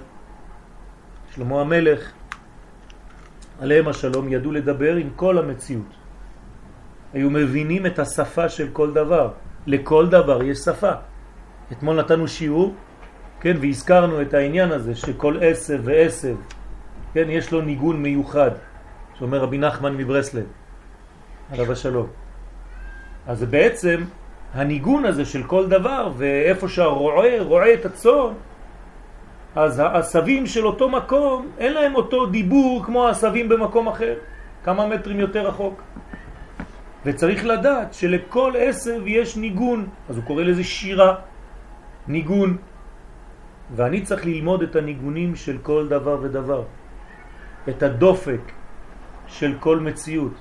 שלמה 1.35 1.61
המלך, 1.61 2.13
עליהם 3.61 3.89
השלום, 3.89 4.33
ידעו 4.33 4.53
לדבר 4.53 4.97
עם 4.97 5.11
כל 5.17 5.39
המציאות. 5.39 5.93
היו 7.13 7.31
מבינים 7.31 7.87
את 7.87 7.99
השפה 7.99 8.49
של 8.49 8.69
כל 8.73 8.93
דבר. 8.93 9.31
לכל 9.67 10.09
דבר 10.09 10.43
יש 10.43 10.59
שפה. 10.59 10.93
אתמול 11.73 11.97
נתנו 11.97 12.29
שיעור, 12.29 12.75
כן, 13.41 13.57
והזכרנו 13.61 14.23
את 14.23 14.35
העניין 14.35 14.73
הזה 14.73 14.95
שכל 14.95 15.37
עשב 15.41 15.81
ועשב, 15.85 16.37
כן, 17.15 17.27
יש 17.29 17.53
לו 17.53 17.61
ניגון 17.61 18.03
מיוחד, 18.03 18.51
שאומר 19.19 19.39
רבי 19.39 19.59
נחמן 19.59 19.97
מברסלב, 19.97 20.45
עליו 21.51 21.73
השלום. 21.73 22.07
אז 23.27 23.45
בעצם 23.45 24.05
הניגון 24.55 25.05
הזה 25.05 25.25
של 25.25 25.43
כל 25.43 25.69
דבר, 25.69 26.13
ואיפה 26.17 26.69
שהרועה 26.69 27.43
רועה 27.43 27.75
את 27.75 27.87
הצאן, 27.87 28.33
אז 29.55 29.79
העשבים 29.79 30.47
של 30.47 30.67
אותו 30.67 30.89
מקום, 30.89 31.47
אין 31.59 31.73
להם 31.73 31.95
אותו 31.95 32.27
דיבור 32.27 32.85
כמו 32.85 33.07
העשבים 33.07 33.49
במקום 33.49 33.89
אחר, 33.89 34.15
כמה 34.65 34.87
מטרים 34.87 35.21
יותר 35.21 35.49
רחוק. 35.49 35.83
וצריך 37.05 37.47
לדעת 37.47 37.95
שלכל 37.95 38.53
עשב 38.59 39.03
יש 39.07 39.37
ניגון, 39.37 39.87
אז 40.09 40.17
הוא 40.17 40.25
קורא 40.25 40.43
לזה 40.43 40.65
שירה, 40.65 41.15
ניגון. 42.09 42.57
ואני 43.77 44.03
צריך 44.03 44.27
ללמוד 44.27 44.63
את 44.63 44.77
הניגונים 44.77 45.37
של 45.37 45.59
כל 45.63 45.89
דבר 45.89 46.19
ודבר, 46.23 46.63
את 47.69 47.83
הדופק 47.83 48.41
של 49.27 49.55
כל 49.61 49.79
מציאות, 49.79 50.35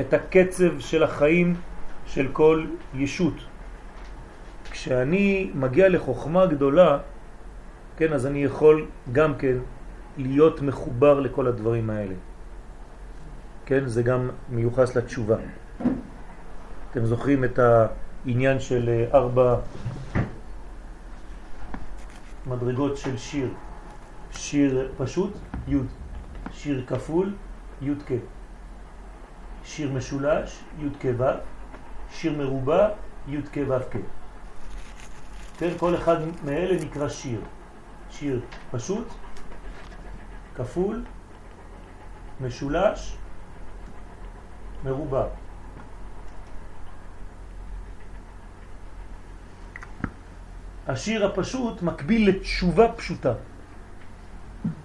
את 0.00 0.14
הקצב 0.14 0.78
של 0.78 1.02
החיים 1.02 1.54
של 2.06 2.28
כל 2.32 2.66
ישות. 2.94 3.34
כשאני 4.70 5.50
מגיע 5.54 5.88
לחוכמה 5.88 6.46
גדולה, 6.46 6.98
כן, 7.98 8.12
אז 8.12 8.26
אני 8.26 8.44
יכול 8.44 8.86
גם 9.12 9.34
כן 9.38 9.56
להיות 10.16 10.62
מחובר 10.62 11.20
לכל 11.20 11.46
הדברים 11.46 11.90
האלה. 11.90 12.14
כן, 13.66 13.86
זה 13.86 14.02
גם 14.02 14.30
מיוחס 14.50 14.96
לתשובה. 14.96 15.36
אתם 16.90 17.04
זוכרים 17.04 17.44
את 17.44 17.58
העניין 17.58 18.60
של 18.60 18.88
אה, 18.88 19.18
ארבע 19.18 19.56
מדרגות 22.46 22.96
של 22.96 23.16
שיר. 23.16 23.48
שיר 24.32 24.92
פשוט, 24.98 25.32
י', 25.68 25.76
שיר 26.52 26.84
כפול, 26.86 27.34
י' 27.82 27.94
כ', 28.06 28.12
שיר 29.64 29.92
משולש, 29.92 30.62
י' 30.78 30.88
כ' 31.00 31.06
ו', 31.18 31.24
שיר 32.12 32.38
מרובע, 32.38 32.88
י' 33.28 33.42
כ' 33.42 33.58
ו' 33.68 33.90
כ'. 33.90 33.96
כן, 35.58 35.70
כל 35.78 35.94
אחד 35.94 36.16
מאלה 36.44 36.84
נקרא 36.84 37.08
שיר. 37.08 37.40
שיר 38.10 38.40
פשוט, 38.70 39.08
כפול, 40.56 41.02
משולש, 42.40 43.16
מרובע. 44.84 45.24
השיר 50.88 51.26
הפשוט 51.26 51.82
מקביל 51.82 52.28
לתשובה 52.28 52.92
פשוטה. 52.92 53.32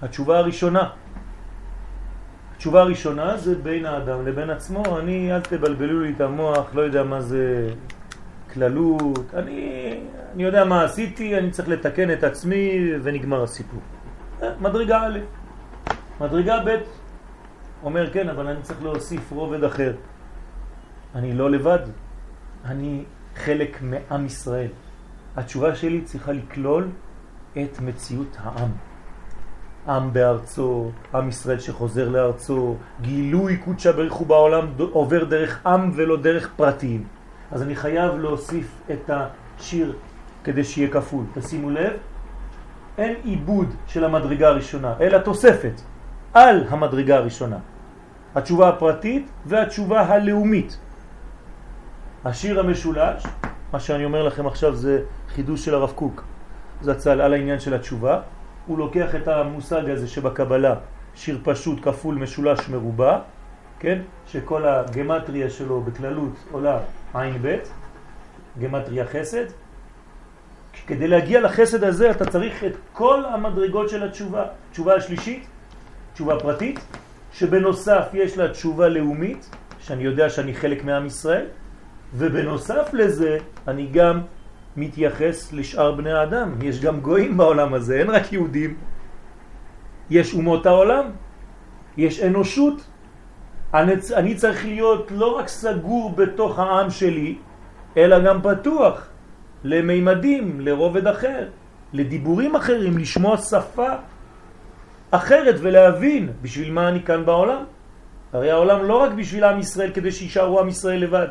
התשובה 0.01 0.37
הראשונה. 0.37 0.89
התשובה 2.55 2.81
הראשונה 2.81 3.37
זה 3.37 3.55
בין 3.55 3.85
האדם 3.85 4.25
לבין 4.25 4.49
עצמו, 4.49 4.99
אני, 4.99 5.35
אל 5.35 5.41
תבלבלו 5.41 5.99
לי 6.01 6.13
את 6.15 6.21
המוח, 6.21 6.75
לא 6.75 6.81
יודע 6.81 7.03
מה 7.03 7.21
זה 7.21 7.73
כללות, 8.53 9.33
אני, 9.33 9.99
אני 10.33 10.43
יודע 10.43 10.65
מה 10.65 10.83
עשיתי, 10.83 11.37
אני 11.37 11.51
צריך 11.51 11.69
לתקן 11.69 12.11
את 12.13 12.23
עצמי 12.23 12.91
ונגמר 13.03 13.43
הסיפור. 13.43 13.79
אה, 14.41 14.49
מדרגה 14.61 15.01
א', 15.07 15.19
מדרגה 16.21 16.59
ב', 16.65 16.77
אומר 17.83 18.13
כן, 18.13 18.29
אבל 18.29 18.47
אני 18.47 18.61
צריך 18.61 18.83
להוסיף 18.83 19.31
רובד 19.31 19.63
אחר. 19.63 19.93
אני 21.15 21.33
לא 21.33 21.51
לבד, 21.51 21.79
אני 22.65 23.03
חלק 23.35 23.77
מעם 23.81 24.25
ישראל. 24.25 24.69
התשובה 25.35 25.75
שלי 25.75 26.01
צריכה 26.01 26.31
לכלול 26.31 26.87
את 27.51 27.79
מציאות 27.79 28.37
העם. 28.39 28.69
עם 29.87 30.13
בארצו, 30.13 30.91
עם 31.13 31.29
ישראל 31.29 31.59
שחוזר 31.59 32.09
לארצו, 32.09 32.75
גילוי 33.01 33.57
קודשה 33.57 33.91
בריך 33.91 34.13
הוא 34.13 34.27
בעולם 34.27 34.67
עובר 34.91 35.23
דרך 35.23 35.65
עם 35.65 35.91
ולא 35.95 36.17
דרך 36.17 36.53
פרטים. 36.55 37.03
אז 37.53 37.61
אני 37.61 37.75
חייב 37.75 38.15
להוסיף 38.15 38.81
את 38.91 39.09
השיר 39.09 39.95
כדי 40.43 40.63
שיהיה 40.63 40.89
כפול. 40.89 41.25
תשימו 41.33 41.69
לב, 41.69 41.93
אין 42.97 43.15
עיבוד 43.23 43.73
של 43.87 44.05
המדרגה 44.05 44.47
הראשונה, 44.47 44.93
אלא 45.01 45.17
תוספת 45.17 45.81
על 46.33 46.65
המדרגה 46.69 47.17
הראשונה. 47.17 47.57
התשובה 48.35 48.69
הפרטית 48.69 49.29
והתשובה 49.45 50.01
הלאומית. 50.01 50.77
השיר 52.25 52.59
המשולש, 52.59 53.23
מה 53.73 53.79
שאני 53.79 54.05
אומר 54.05 54.23
לכם 54.23 54.47
עכשיו 54.47 54.75
זה 54.75 55.01
חידוש 55.29 55.65
של 55.65 55.75
הרב 55.75 55.91
קוק, 55.95 56.23
זצ"ל 56.81 57.21
על 57.21 57.33
העניין 57.33 57.59
של 57.59 57.73
התשובה. 57.73 58.21
הוא 58.65 58.77
לוקח 58.77 59.15
את 59.15 59.27
המושג 59.27 59.89
הזה 59.89 60.07
שבקבלה 60.07 60.75
שיר 61.15 61.39
פשוט 61.43 61.79
כפול 61.81 62.15
משולש 62.15 62.69
מרובע, 62.69 63.19
כן? 63.79 63.99
שכל 64.27 64.65
הגמטריה 64.65 65.49
שלו 65.49 65.81
בכללות 65.81 66.33
עולה 66.51 66.79
עין 67.13 67.37
ב', 67.41 67.57
גמטריה 68.59 69.05
חסד. 69.05 69.45
כדי 70.87 71.07
להגיע 71.07 71.41
לחסד 71.41 71.83
הזה 71.83 72.11
אתה 72.11 72.25
צריך 72.25 72.63
את 72.63 72.75
כל 72.93 73.23
המדרגות 73.25 73.89
של 73.89 74.03
התשובה. 74.03 74.45
תשובה 74.71 74.95
השלישית, 74.95 75.47
תשובה 76.13 76.39
פרטית, 76.39 76.79
שבנוסף 77.33 78.05
יש 78.13 78.37
לה 78.37 78.49
תשובה 78.49 78.87
לאומית, 78.89 79.49
שאני 79.79 80.03
יודע 80.03 80.29
שאני 80.29 80.53
חלק 80.53 80.83
מעם 80.83 81.05
ישראל, 81.05 81.45
ובנוסף 82.13 82.89
לזה 82.93 83.37
אני 83.67 83.87
גם 83.91 84.21
מתייחס 84.77 85.53
לשאר 85.53 85.91
בני 85.91 86.11
האדם. 86.11 86.61
יש 86.61 86.81
גם 86.81 86.99
גויים 86.99 87.37
בעולם 87.37 87.73
הזה, 87.73 87.99
אין 87.99 88.09
רק 88.09 88.33
יהודים. 88.33 88.75
יש 90.09 90.33
אומות 90.33 90.65
העולם, 90.65 91.05
יש 91.97 92.23
אנושות. 92.23 92.92
אני, 93.73 93.93
אני 94.15 94.35
צריך 94.35 94.65
להיות 94.65 95.11
לא 95.11 95.37
רק 95.37 95.47
סגור 95.47 96.11
בתוך 96.11 96.59
העם 96.59 96.89
שלי, 96.89 97.35
אלא 97.97 98.19
גם 98.19 98.41
פתוח 98.41 99.07
למימדים, 99.63 100.61
לרובד 100.61 101.07
אחר, 101.07 101.49
לדיבורים 101.93 102.55
אחרים, 102.55 102.97
לשמוע 102.97 103.37
שפה 103.37 103.89
אחרת 105.11 105.55
ולהבין 105.59 106.29
בשביל 106.41 106.71
מה 106.71 106.89
אני 106.89 107.03
כאן 107.03 107.25
בעולם. 107.25 107.63
הרי 108.33 108.51
העולם 108.51 108.83
לא 108.83 108.95
רק 109.01 109.11
בשביל 109.11 109.43
עם 109.43 109.59
ישראל 109.59 109.91
כדי 109.93 110.11
שישארו 110.11 110.59
עם 110.59 110.67
ישראל 110.67 110.99
לבד. 110.99 111.27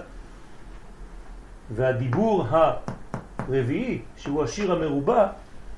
והדיבור 1.70 2.46
הרביעי, 2.50 4.00
שהוא 4.16 4.42
השיר 4.42 4.72
המרובע, 4.72 5.26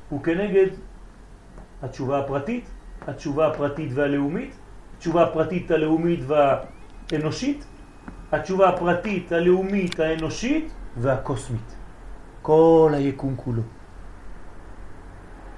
הוא 0.08 0.22
כנגד 0.22 0.66
התשובה 1.82 2.18
הפרטית, 2.18 2.64
התשובה 3.06 3.48
הפרטית 3.48 3.90
והלאומית, 3.94 4.54
התשובה 5.04 5.22
הפרטית 5.22 5.70
הלאומית 5.70 6.20
והאנושית, 6.26 7.64
התשובה 8.32 8.68
הפרטית 8.68 9.32
הלאומית 9.32 10.00
האנושית 10.00 10.72
והקוסמית. 10.96 11.74
כל 12.42 12.92
היקום 12.94 13.34
כולו. 13.36 13.62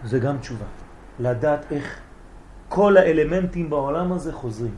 זה 0.04 0.18
גם 0.18 0.38
תשובה. 0.38 0.64
לדעת 1.20 1.72
איך 1.72 2.00
כל 2.68 2.96
האלמנטים 2.96 3.70
בעולם 3.70 4.12
הזה 4.12 4.32
חוזרים. 4.32 4.74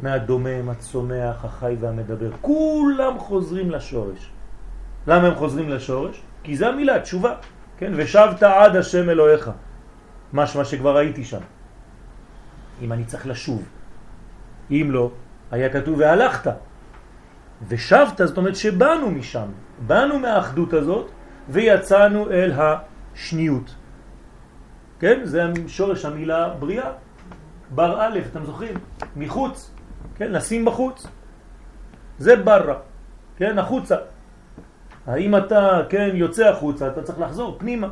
מהדומם, 0.00 0.68
הצומח, 0.68 1.44
החי 1.44 1.76
והמדבר. 1.80 2.30
כולם 2.40 3.18
חוזרים 3.18 3.70
לשורש. 3.70 4.30
למה 5.06 5.26
הם 5.28 5.34
חוזרים 5.34 5.68
לשורש? 5.68 6.22
כי 6.42 6.56
זה 6.56 6.68
המילה, 6.68 7.00
תשובה. 7.00 7.34
כן? 7.76 7.92
ושבת 7.96 8.42
עד 8.42 8.76
השם 8.76 9.10
אלוהיך. 9.10 9.50
משמע 10.32 10.64
שכבר 10.64 10.96
הייתי 10.96 11.24
שם. 11.24 11.44
אם 12.82 12.92
אני 12.92 13.04
צריך 13.04 13.26
לשוב. 13.26 13.81
אם 14.70 14.88
לא, 14.90 15.10
היה 15.50 15.68
כתוב 15.68 15.98
והלכת. 15.98 16.52
ושבת, 17.68 18.20
זאת 18.24 18.36
אומרת 18.36 18.56
שבאנו 18.56 19.10
משם. 19.10 19.46
באנו 19.86 20.18
מהאחדות 20.18 20.72
הזאת 20.72 21.10
ויצאנו 21.48 22.30
אל 22.30 22.52
השניות. 22.56 23.74
כן? 24.98 25.20
זה 25.24 25.42
שורש 25.66 26.04
המילה 26.04 26.48
בריאה. 26.58 26.90
בר 27.74 28.00
א', 28.00 28.18
אתם 28.30 28.44
זוכרים? 28.44 28.74
מחוץ, 29.16 29.70
כן? 30.14 30.32
לשים 30.32 30.64
בחוץ. 30.64 31.06
זה 32.18 32.36
ברא, 32.36 32.74
כן? 33.36 33.58
החוצה. 33.58 33.96
האם 35.06 35.36
אתה, 35.36 35.80
כן, 35.88 36.10
יוצא 36.14 36.48
החוצה, 36.48 36.88
אתה 36.88 37.02
צריך 37.02 37.20
לחזור 37.20 37.56
פנימה. 37.58 37.88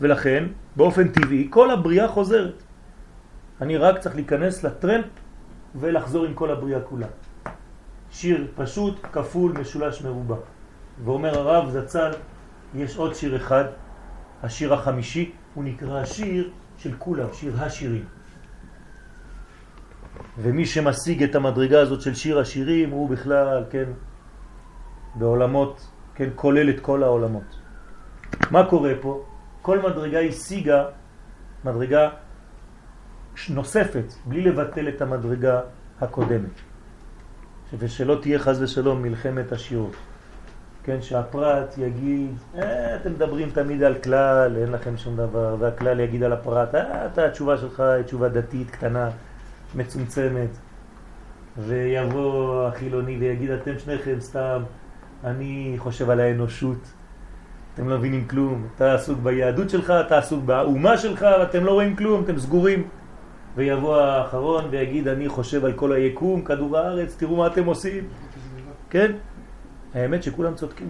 ולכן, 0.00 0.44
באופן 0.76 1.08
טבעי, 1.08 1.46
כל 1.50 1.70
הבריאה 1.70 2.08
חוזרת. 2.08 2.62
אני 3.60 3.76
רק 3.76 3.98
צריך 3.98 4.14
להיכנס 4.14 4.64
לטרמפ 4.64 5.04
ולחזור 5.74 6.24
עם 6.24 6.34
כל 6.34 6.50
הבריאה 6.50 6.80
כולה. 6.80 7.06
שיר 8.10 8.46
פשוט, 8.54 9.06
כפול, 9.12 9.52
משולש, 9.60 10.02
מרובע. 10.02 10.36
ואומר 11.04 11.38
הרב 11.38 11.70
זצ"ל, 11.70 12.10
יש 12.74 12.96
עוד 12.96 13.14
שיר 13.14 13.36
אחד, 13.36 13.64
השיר 14.42 14.74
החמישי, 14.74 15.32
הוא 15.54 15.64
נקרא 15.64 16.00
השיר 16.00 16.50
של 16.78 16.92
כולם, 16.98 17.28
שיר 17.32 17.62
השירים. 17.62 18.04
ומי 20.38 20.66
שמשיג 20.66 21.22
את 21.22 21.34
המדרגה 21.34 21.80
הזאת 21.80 22.00
של 22.00 22.14
שיר 22.14 22.38
השירים 22.38 22.90
הוא 22.90 23.10
בכלל, 23.10 23.64
כן, 23.70 23.84
בעולמות, 25.14 25.86
כן, 26.14 26.28
כולל 26.34 26.70
את 26.70 26.80
כל 26.80 27.02
העולמות. 27.02 27.58
מה 28.50 28.66
קורה 28.66 28.92
פה? 29.00 29.24
כל 29.62 29.78
מדרגה 29.78 30.20
השיגה 30.20 30.84
מדרגה 31.64 32.08
נוספת, 33.50 34.12
בלי 34.26 34.42
לבטל 34.42 34.88
את 34.88 35.02
המדרגה 35.02 35.60
הקודמת. 36.00 36.50
ושלא 37.78 38.18
תהיה 38.22 38.38
חז 38.38 38.62
ושלום 38.62 39.02
מלחמת 39.02 39.52
השיעור. 39.52 39.90
כן, 40.84 41.02
שהפרט 41.02 41.74
יגיד, 41.78 42.30
אה, 42.58 42.96
אתם 42.96 43.12
מדברים 43.12 43.50
תמיד 43.50 43.82
על 43.82 43.94
כלל, 43.94 44.56
אין 44.56 44.72
לכם 44.72 44.96
שום 44.96 45.16
דבר, 45.16 45.56
והכלל 45.58 46.00
יגיד 46.00 46.22
על 46.22 46.32
הפרט, 46.32 46.74
אה, 46.74 47.06
אתה, 47.06 47.26
התשובה 47.26 47.58
שלך 47.58 47.80
היא 47.80 48.02
תשובה 48.02 48.28
דתית 48.28 48.70
קטנה, 48.70 49.10
מצומצמת, 49.74 50.48
ויבוא 51.58 52.66
החילוני 52.66 53.16
ויגיד, 53.16 53.50
אתם 53.50 53.78
שניכם 53.78 54.20
סתם, 54.20 54.62
אני 55.24 55.74
חושב 55.78 56.10
על 56.10 56.20
האנושות, 56.20 56.92
אתם 57.74 57.88
לא 57.88 57.98
מבינים 57.98 58.28
כלום, 58.28 58.66
אתה 58.76 58.94
עסוק 58.94 59.18
ביהדות 59.18 59.70
שלך, 59.70 59.90
אתה 60.06 60.18
עסוק 60.18 60.44
באומה 60.44 60.98
שלך, 60.98 61.26
ואתם 61.40 61.64
לא 61.64 61.72
רואים 61.72 61.96
כלום, 61.96 62.24
אתם 62.24 62.38
סגורים. 62.38 62.88
ויבוא 63.56 63.96
האחרון 63.96 64.64
ויגיד, 64.70 65.08
אני 65.08 65.28
חושב 65.28 65.64
על 65.64 65.72
כל 65.72 65.92
היקום, 65.92 66.44
כדור 66.44 66.78
הארץ, 66.78 67.16
תראו 67.16 67.36
מה 67.36 67.46
אתם 67.46 67.64
עושים. 67.64 68.04
כן? 68.90 69.12
האמת 69.94 70.22
שכולם 70.22 70.54
צודקים. 70.54 70.88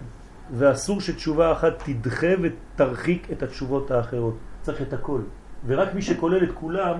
ואסור 0.51 1.01
שתשובה 1.01 1.51
אחת 1.51 1.83
תדחה 1.85 2.27
ותרחיק 2.41 3.31
את 3.31 3.43
התשובות 3.43 3.91
האחרות. 3.91 4.37
צריך 4.61 4.81
את 4.81 4.93
הכל. 4.93 5.21
ורק 5.65 5.93
מי 5.93 6.01
שכולל 6.01 6.43
את 6.43 6.51
כולם, 6.53 6.97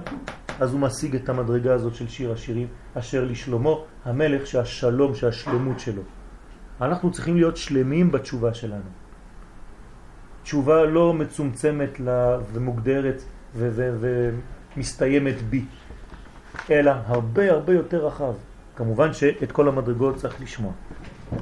אז 0.60 0.74
הוא 0.74 0.80
משיג 0.80 1.16
את 1.16 1.30
המדרגה 1.30 1.74
הזאת 1.74 1.96
של 1.96 2.08
שיר 2.08 2.32
השירים, 2.32 2.68
אשר 2.94 3.26
לשלמה 3.26 3.70
המלך 4.06 4.48
שהשלום, 4.48 5.16
שהשלמות 5.16 5.80
שלו. 5.80 6.02
אנחנו 6.82 7.12
צריכים 7.12 7.36
להיות 7.36 7.58
שלמים 7.58 8.12
בתשובה 8.12 8.54
שלנו. 8.54 8.90
תשובה 10.44 10.86
לא 10.86 11.14
מצומצמת 11.14 12.02
ומוגדרת 12.54 13.24
ומסתיימת 14.78 15.42
בי, 15.42 15.66
אלא 16.72 16.92
הרבה 17.06 17.52
הרבה 17.52 17.74
יותר 17.74 18.06
רחב. 18.06 18.34
כמובן 18.76 19.14
שאת 19.14 19.52
כל 19.52 19.68
המדרגות 19.68 20.16
צריך 20.16 20.42
לשמוע. 20.42 20.72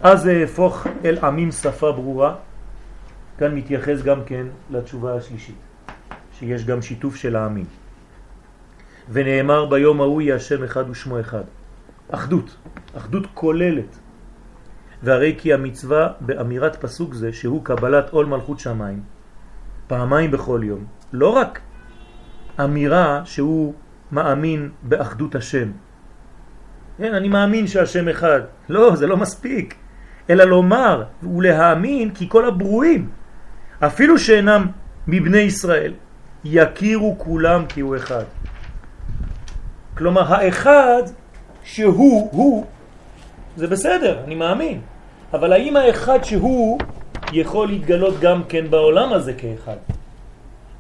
אז 0.01 0.21
זה 0.21 0.43
הפוך 0.43 0.87
אל 1.05 1.17
עמים 1.23 1.51
שפה 1.51 1.91
ברורה, 1.91 2.35
כאן 3.37 3.55
מתייחס 3.55 4.01
גם 4.01 4.23
כן 4.25 4.45
לתשובה 4.69 5.15
השלישית, 5.15 5.55
שיש 6.39 6.65
גם 6.65 6.81
שיתוף 6.81 7.15
של 7.15 7.35
העמים. 7.35 7.65
ונאמר 9.09 9.65
ביום 9.65 10.01
ההוא 10.01 10.21
יהיה 10.21 10.35
השם 10.35 10.63
אחד 10.63 10.89
ושמו 10.89 11.19
אחד. 11.19 11.43
אחדות, 12.11 12.55
אחדות 12.97 13.23
כוללת. 13.33 13.99
והרי 15.03 15.35
כי 15.37 15.53
המצווה 15.53 16.07
באמירת 16.19 16.75
פסוק 16.75 17.13
זה, 17.13 17.33
שהוא 17.33 17.65
קבלת 17.65 18.09
עול 18.09 18.25
מלכות 18.25 18.59
שמיים, 18.59 19.01
פעמיים 19.87 20.31
בכל 20.31 20.61
יום, 20.63 20.85
לא 21.13 21.29
רק 21.29 21.59
אמירה 22.59 23.21
שהוא 23.25 23.73
מאמין 24.11 24.69
באחדות 24.83 25.35
השם. 25.35 25.71
כן, 26.97 27.13
אני 27.13 27.27
מאמין 27.27 27.67
שהשם 27.67 28.07
אחד. 28.07 28.41
לא, 28.69 28.95
זה 28.95 29.07
לא 29.07 29.17
מספיק. 29.17 29.75
אלא 30.29 30.43
לומר 30.43 31.03
ולהאמין 31.23 32.13
כי 32.13 32.29
כל 32.29 32.45
הברואים, 32.45 33.09
אפילו 33.79 34.19
שאינם 34.19 34.67
מבני 35.07 35.37
ישראל, 35.37 35.93
יכירו 36.43 37.15
כולם 37.17 37.65
כי 37.69 37.81
הוא 37.81 37.95
אחד. 37.95 38.23
כלומר, 39.97 40.33
האחד 40.33 41.03
שהוא, 41.63 42.29
הוא, 42.31 42.65
זה 43.55 43.67
בסדר, 43.67 44.23
אני 44.23 44.35
מאמין. 44.35 44.81
אבל 45.33 45.53
האם 45.53 45.75
האחד 45.77 46.23
שהוא 46.23 46.79
יכול 47.33 47.67
להתגלות 47.67 48.19
גם 48.19 48.43
כן 48.49 48.69
בעולם 48.69 49.13
הזה 49.13 49.33
כאחד? 49.33 49.75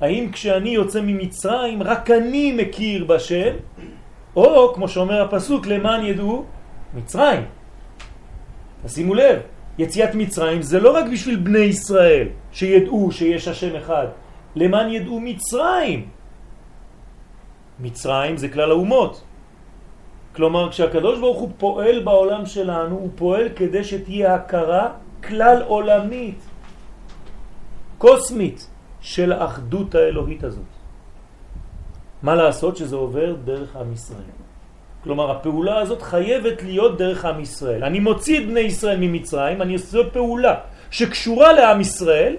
האם 0.01 0.31
כשאני 0.31 0.69
יוצא 0.69 1.01
ממצרים 1.01 1.83
רק 1.83 2.11
אני 2.11 2.51
מכיר 2.51 3.05
בשם, 3.05 3.53
או 4.35 4.73
כמו 4.73 4.87
שאומר 4.87 5.21
הפסוק, 5.21 5.67
למען 5.67 6.05
ידעו 6.05 6.45
מצרים. 6.93 7.41
תשימו 8.85 9.13
לב, 9.13 9.39
יציאת 9.77 10.15
מצרים 10.15 10.61
זה 10.61 10.79
לא 10.79 10.95
רק 10.97 11.05
בשביל 11.13 11.35
בני 11.35 11.59
ישראל 11.59 12.27
שידעו 12.51 13.11
שיש 13.11 13.47
השם 13.47 13.75
אחד, 13.75 14.07
למען 14.55 14.89
ידעו 14.89 15.19
מצרים. 15.19 16.09
מצרים 17.79 18.37
זה 18.37 18.49
כלל 18.49 18.71
האומות. 18.71 19.21
כלומר, 20.35 20.71
כשהקדוש 20.71 21.19
ברוך 21.19 21.39
הוא 21.39 21.49
פועל 21.57 22.03
בעולם 22.03 22.45
שלנו, 22.45 22.95
הוא 22.95 23.09
פועל 23.15 23.49
כדי 23.55 23.83
שתהיה 23.83 24.35
הכרה 24.35 24.91
כלל 25.23 25.61
עולמית, 25.67 26.39
קוסמית, 27.97 28.70
של 29.01 29.31
האחדות 29.31 29.95
האלוהית 29.95 30.43
הזאת. 30.43 30.71
מה 32.23 32.35
לעשות 32.35 32.77
שזה 32.77 32.95
עובר 32.95 33.35
דרך 33.43 33.75
עם 33.75 33.93
ישראל? 33.93 34.31
כלומר, 35.03 35.31
הפעולה 35.31 35.77
הזאת 35.79 36.01
חייבת 36.01 36.63
להיות 36.63 36.97
דרך 36.97 37.25
עם 37.25 37.39
ישראל. 37.39 37.83
אני 37.83 37.99
מוציא 37.99 38.39
את 38.39 38.45
בני 38.47 38.59
ישראל 38.59 38.97
ממצרים, 38.99 39.61
אני 39.61 39.73
עושה 39.73 39.97
פעולה 40.13 40.55
שקשורה 40.91 41.53
לעם 41.53 41.81
ישראל, 41.81 42.35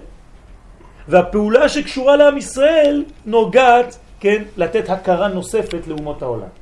והפעולה 1.07 1.69
שקשורה 1.69 2.15
לעם 2.15 2.37
ישראל 2.37 3.03
נוגעת, 3.25 3.99
כן, 4.19 4.43
לתת 4.57 4.89
הכרה 4.89 5.27
נוספת 5.27 5.87
לאומות 5.87 6.21
העולם. 6.21 6.53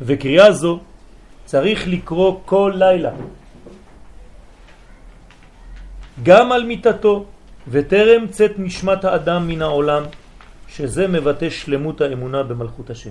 וקריאה 0.00 0.52
זו 0.52 0.78
צריך 1.44 1.88
לקרוא 1.88 2.40
כל 2.44 2.72
לילה. 2.74 3.10
גם 6.22 6.52
על 6.52 6.64
מיטתו, 6.64 7.24
וטרם 7.68 8.26
צאת 8.28 8.52
נשמת 8.58 9.04
האדם 9.04 9.48
מן 9.48 9.62
העולם, 9.62 10.02
שזה 10.68 11.08
מבטא 11.08 11.50
שלמות 11.50 12.00
האמונה 12.00 12.42
במלכות 12.42 12.90
השם. 12.90 13.10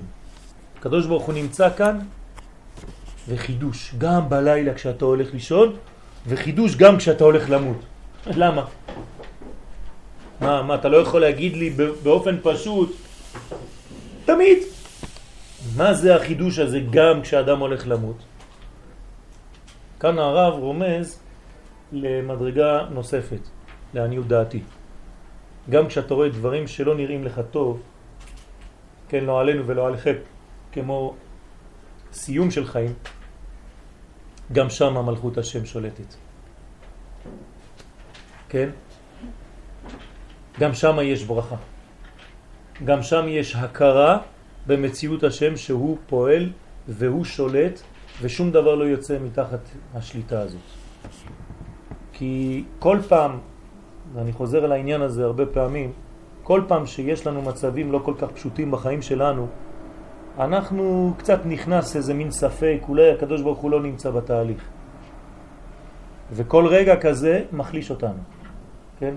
הקדוש 0.79 1.05
ברוך 1.05 1.23
הוא 1.23 1.33
נמצא 1.33 1.69
כאן, 1.77 1.99
וחידוש, 3.27 3.95
גם 3.97 4.29
בלילה 4.29 4.73
כשאתה 4.73 5.05
הולך 5.05 5.33
לישון, 5.33 5.75
וחידוש 6.27 6.75
גם 6.75 6.97
כשאתה 6.97 7.23
הולך 7.23 7.49
למות. 7.49 7.77
למה? 8.27 8.65
מה, 10.41 10.61
מה, 10.61 10.75
אתה 10.75 10.89
לא 10.89 10.97
יכול 10.97 11.21
להגיד 11.21 11.55
לי 11.55 11.69
באופן 12.03 12.35
פשוט, 12.43 12.95
תמיד. 14.25 14.57
מה 15.77 15.93
זה 15.93 16.15
החידוש 16.15 16.59
הזה 16.59 16.79
גם 16.89 17.21
כשאדם 17.21 17.59
הולך 17.59 17.87
למות? 17.87 18.17
כאן 19.99 20.19
הרב 20.19 20.53
רומז 20.53 21.19
למדרגה 21.91 22.85
נוספת, 22.91 23.39
לעניות 23.95 24.27
דעתי. 24.27 24.61
גם 25.69 25.87
כשאתה 25.87 26.13
רואה 26.13 26.29
דברים 26.29 26.67
שלא 26.67 26.95
נראים 26.95 27.23
לך 27.23 27.41
טוב, 27.51 27.81
כן, 29.09 29.23
לא 29.23 29.39
עלינו 29.39 29.67
ולא 29.67 29.87
עליכם, 29.87 30.15
כמו 30.71 31.15
סיום 32.13 32.51
של 32.51 32.65
חיים, 32.65 32.93
גם 34.51 34.69
שם 34.69 34.97
המלכות 34.97 35.37
השם 35.37 35.65
שולטת. 35.65 36.15
כן? 38.49 38.69
גם 40.59 40.73
שם 40.73 40.97
יש 41.01 41.23
ברכה. 41.23 41.55
גם 42.83 43.03
שם 43.03 43.25
יש 43.27 43.55
הכרה 43.55 44.17
במציאות 44.67 45.23
השם 45.23 45.57
שהוא 45.57 45.97
פועל 46.07 46.51
והוא 46.87 47.25
שולט 47.25 47.81
ושום 48.21 48.51
דבר 48.51 48.75
לא 48.75 48.83
יוצא 48.83 49.17
מתחת 49.19 49.59
השליטה 49.93 50.39
הזאת. 50.39 50.61
כי 52.13 52.63
כל 52.79 52.99
פעם, 53.07 53.39
ואני 54.13 54.31
חוזר 54.31 54.63
על 54.63 54.71
העניין 54.71 55.01
הזה 55.01 55.25
הרבה 55.25 55.45
פעמים, 55.45 55.91
כל 56.43 56.61
פעם 56.67 56.85
שיש 56.85 57.27
לנו 57.27 57.41
מצבים 57.41 57.91
לא 57.91 57.99
כל 58.03 58.13
כך 58.17 58.31
פשוטים 58.31 58.71
בחיים 58.71 59.01
שלנו, 59.01 59.47
אנחנו 60.39 61.13
קצת 61.17 61.39
נכנס 61.45 61.95
איזה 61.95 62.13
מין 62.13 62.31
ספק, 62.31 62.79
אולי 62.89 63.11
הקדוש 63.11 63.41
ברוך 63.41 63.59
הוא 63.59 63.71
לא 63.71 63.81
נמצא 63.81 64.11
בתהליך. 64.11 64.63
וכל 66.31 66.67
רגע 66.67 66.95
כזה 66.95 67.43
מחליש 67.51 67.91
אותנו, 67.91 68.19
כן? 68.99 69.15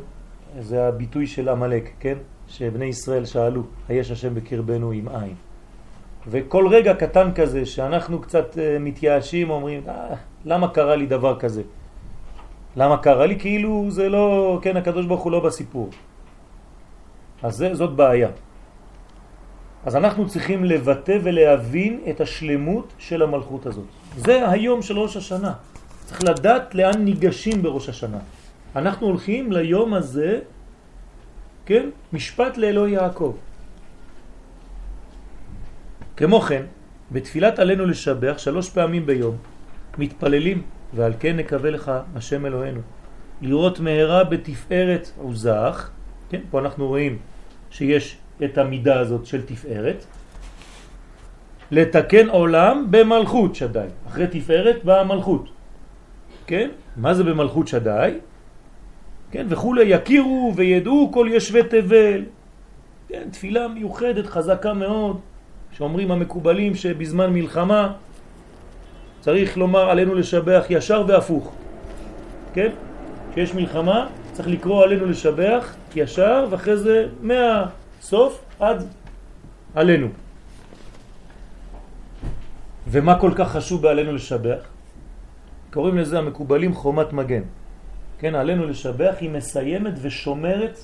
זה 0.59 0.88
הביטוי 0.88 1.27
של 1.27 1.48
המלאק, 1.48 1.90
כן? 2.01 2.18
שבני 2.48 2.85
ישראל 2.85 3.24
שאלו, 3.24 3.62
היש 3.88 4.11
השם 4.11 4.35
בקרבנו 4.35 4.90
עם 4.90 5.09
עין. 5.09 5.35
וכל 6.29 6.68
רגע 6.68 6.94
קטן 6.94 7.33
כזה 7.35 7.66
שאנחנו 7.66 8.20
קצת 8.20 8.59
אה, 8.59 8.79
מתייאשים, 8.81 9.51
אומרים, 9.51 9.83
אה, 9.88 10.14
למה 10.44 10.68
קרה 10.68 10.96
לי 10.96 11.07
דבר 11.07 11.38
כזה? 11.38 11.62
למה 12.78 12.96
קרה 13.02 13.26
לי? 13.26 13.36
כאילו 13.38 13.90
זה 13.90 14.08
לא, 14.08 14.58
כן, 14.62 14.76
הקדוש 14.76 15.06
ברוך 15.06 15.22
הוא 15.22 15.32
לא 15.32 15.40
בסיפור. 15.40 15.90
אז 17.42 17.52
זה, 17.56 17.74
זאת 17.74 17.92
בעיה. 17.98 18.30
אז 19.82 19.96
אנחנו 19.96 20.28
צריכים 20.28 20.64
לבטא 20.64 21.18
ולהבין 21.22 22.00
את 22.10 22.20
השלמות 22.20 22.86
של 22.98 23.22
המלכות 23.22 23.66
הזאת. 23.66 23.88
זה 24.16 24.50
היום 24.50 24.82
של 24.82 24.98
ראש 24.98 25.16
השנה. 25.16 25.52
צריך 26.06 26.24
לדעת 26.24 26.74
לאן 26.74 26.98
ניגשים 27.04 27.62
בראש 27.62 27.88
השנה. 27.88 28.18
אנחנו 28.76 29.06
הולכים 29.06 29.52
ליום 29.52 29.94
הזה, 29.94 30.40
כן, 31.66 31.90
משפט 32.12 32.56
לאלוהי 32.56 32.92
יעקב. 32.92 33.34
כמו 36.16 36.40
כן, 36.40 36.64
בתפילת 37.10 37.58
עלינו 37.58 37.84
לשבח 37.86 38.38
שלוש 38.38 38.70
פעמים 38.70 39.06
ביום, 39.06 39.36
מתפללים, 39.98 40.77
ועל 40.94 41.12
כן 41.20 41.37
נקווה 41.37 41.70
לך 41.70 41.92
השם 42.16 42.46
אלוהינו, 42.46 42.81
לראות 43.42 43.81
מהרה 43.81 44.24
בתפארת 44.24 45.11
עוזך, 45.16 45.90
כן, 46.31 46.40
פה 46.51 46.61
אנחנו 46.61 46.87
רואים 46.87 47.18
שיש 47.70 48.18
את 48.44 48.59
המידה 48.59 49.01
הזאת 49.01 49.27
של 49.27 49.42
תפארת, 49.42 50.05
לתקן 51.70 52.29
עולם 52.29 52.87
במלכות 52.90 53.55
שדאי, 53.55 53.88
אחרי 54.09 54.27
תפארת 54.27 54.85
באה 54.85 55.05
מלכות, 55.05 55.48
כן? 56.46 56.70
מה 56.96 57.14
זה 57.14 57.24
במלכות 57.24 57.68
שדאי? 57.68 58.18
כן, 59.31 59.46
וכולי 59.48 59.85
יכירו 59.85 60.53
וידעו 60.57 61.11
כל 61.12 61.29
ישבי 61.31 61.62
תבל, 61.62 62.24
כן, 63.09 63.29
תפילה 63.33 63.68
מיוחדת 63.68 64.27
חזקה 64.27 64.72
מאוד, 64.72 65.20
שאומרים 65.72 66.11
המקובלים 66.11 66.74
שבזמן 66.74 67.33
מלחמה 67.33 67.92
צריך 69.20 69.57
לומר 69.57 69.90
עלינו 69.90 70.14
לשבח 70.14 70.64
ישר 70.70 71.04
והפוך, 71.09 71.52
כן? 72.54 72.70
כשיש 73.33 73.54
מלחמה 73.54 74.07
צריך 74.33 74.48
לקרוא 74.48 74.85
עלינו 74.85 75.07
לשבח 75.07 75.74
ישר 75.96 76.46
ואחרי 76.50 76.76
זה 76.76 77.07
מהסוף 77.22 78.44
עד 78.61 78.87
עלינו. 79.74 80.09
ומה 82.88 83.20
כל 83.20 83.33
כך 83.35 83.52
חשוב 83.52 83.83
בעלינו 83.83 84.12
לשבח? 84.12 84.62
קוראים 85.72 85.98
לזה 85.98 86.18
המקובלים 86.18 86.74
חומת 86.74 87.12
מגן. 87.12 87.42
כן, 88.18 88.35
עלינו 88.35 88.66
לשבח 88.66 89.14
היא 89.20 89.31
מסיימת 89.31 89.94
ושומרת 90.02 90.78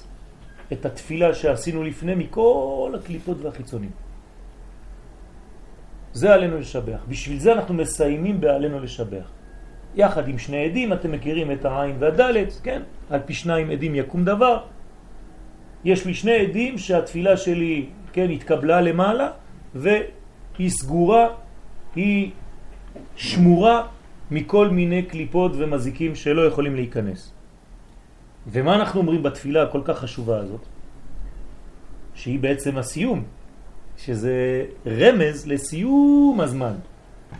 את 0.72 0.86
התפילה 0.86 1.34
שעשינו 1.34 1.82
לפני 1.82 2.14
מכל 2.14 2.92
הקליפות 2.94 3.36
והחיצונים. 3.42 3.90
זה 6.14 6.34
עלינו 6.34 6.58
לשבח. 6.58 6.98
בשביל 7.08 7.38
זה 7.38 7.52
אנחנו 7.52 7.74
מסיימים 7.74 8.40
בעלינו 8.40 8.80
לשבח. 8.80 9.26
יחד 9.94 10.28
עם 10.28 10.38
שני 10.38 10.64
עדים, 10.64 10.92
אתם 10.92 11.12
מכירים 11.12 11.50
את 11.50 11.64
העין 11.64 11.96
והדלת, 11.98 12.60
כן? 12.62 12.82
על 13.10 13.20
פי 13.26 13.34
שניים 13.34 13.70
עדים 13.70 13.94
יקום 13.94 14.24
דבר. 14.24 14.58
יש 15.84 16.06
לי 16.06 16.14
שני 16.14 16.32
עדים 16.32 16.78
שהתפילה 16.78 17.36
שלי, 17.36 17.86
כן, 18.12 18.30
התקבלה 18.30 18.80
למעלה, 18.80 19.30
והיא 19.74 20.70
סגורה, 20.70 21.28
היא 21.94 22.30
שמורה 23.16 23.86
מכל 24.30 24.68
מיני 24.68 25.02
קליפות 25.02 25.52
ומזיקים 25.54 26.14
שלא 26.14 26.46
יכולים 26.46 26.74
להיכנס. 26.74 27.32
ומה 28.46 28.74
אנחנו 28.74 29.00
אומרים 29.00 29.22
בתפילה 29.22 29.62
הכל 29.62 29.80
כך 29.84 29.98
חשובה 29.98 30.38
הזאת? 30.38 30.60
שהיא 32.14 32.38
בעצם 32.38 32.78
הסיום, 32.78 33.24
שזה 33.96 34.64
רמז 34.86 35.46
לסיום 35.46 36.40
הזמן, 36.40 36.74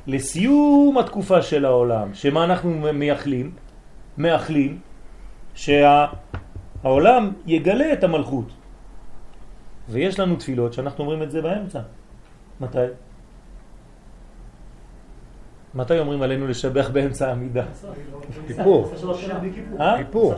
לסיום 0.07 0.99
התקופה 0.99 1.43
של 1.43 1.65
העולם, 1.65 2.15
שמה 2.15 2.45
אנחנו 2.45 2.71
מייחלים? 2.95 3.53
מאחלים 4.19 4.79
שהעולם 5.55 7.33
יגלה 7.47 7.93
את 7.93 8.05
המלכות. 8.05 8.47
ויש 9.89 10.21
לנו 10.21 10.37
תפילות 10.37 10.73
שאנחנו 10.73 11.05
אומרים 11.05 11.23
את 11.23 11.31
זה 11.31 11.43
באמצע. 11.43 11.81
מתי? 12.61 12.79
מתי 15.75 15.99
אומרים 15.99 16.23
עלינו 16.23 16.47
לשבח 16.47 16.91
באמצע 16.93 17.29
העמידה? 17.29 17.65
כיפור. 18.47 18.93
כיפור. 19.97 20.35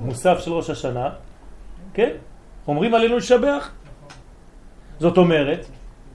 מוסף 0.00 0.38
של 0.38 0.52
ראש 0.52 0.70
השנה. 0.70 1.10
כן? 1.94 2.10
אומרים 2.68 2.94
עלינו 2.94 3.16
לשבח. 3.16 3.70
זאת 4.98 5.16
אומרת 5.18 5.66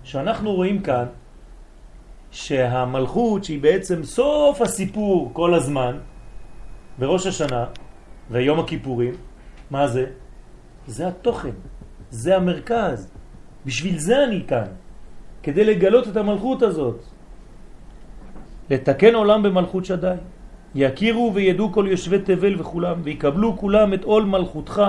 שאנחנו 0.03 0.53
רואים 0.53 0.81
כאן 0.81 1.05
שהמלכות 2.31 3.43
שהיא 3.43 3.61
בעצם 3.61 4.03
סוף 4.03 4.61
הסיפור 4.61 5.29
כל 5.33 5.53
הזמן 5.53 5.97
בראש 6.99 7.27
השנה 7.27 7.65
ויום 8.31 8.59
הכיפורים, 8.59 9.13
מה 9.71 9.87
זה? 9.87 10.05
זה 10.87 11.07
התוכן, 11.07 11.55
זה 12.09 12.35
המרכז. 12.35 13.11
בשביל 13.65 13.99
זה 13.99 14.23
אני 14.23 14.43
כאן, 14.47 14.65
כדי 15.43 15.63
לגלות 15.63 16.07
את 16.07 16.17
המלכות 16.17 16.61
הזאת. 16.61 17.03
לתקן 18.69 19.15
עולם 19.15 19.43
במלכות 19.43 19.85
שדי. 19.85 20.15
יכירו 20.75 21.31
וידעו 21.33 21.73
כל 21.73 21.85
יושבי 21.89 22.19
תבל 22.19 22.61
וכולם, 22.61 23.01
ויקבלו 23.03 23.57
כולם 23.57 23.93
את 23.93 24.03
עול 24.03 24.23
מלכותך 24.23 24.81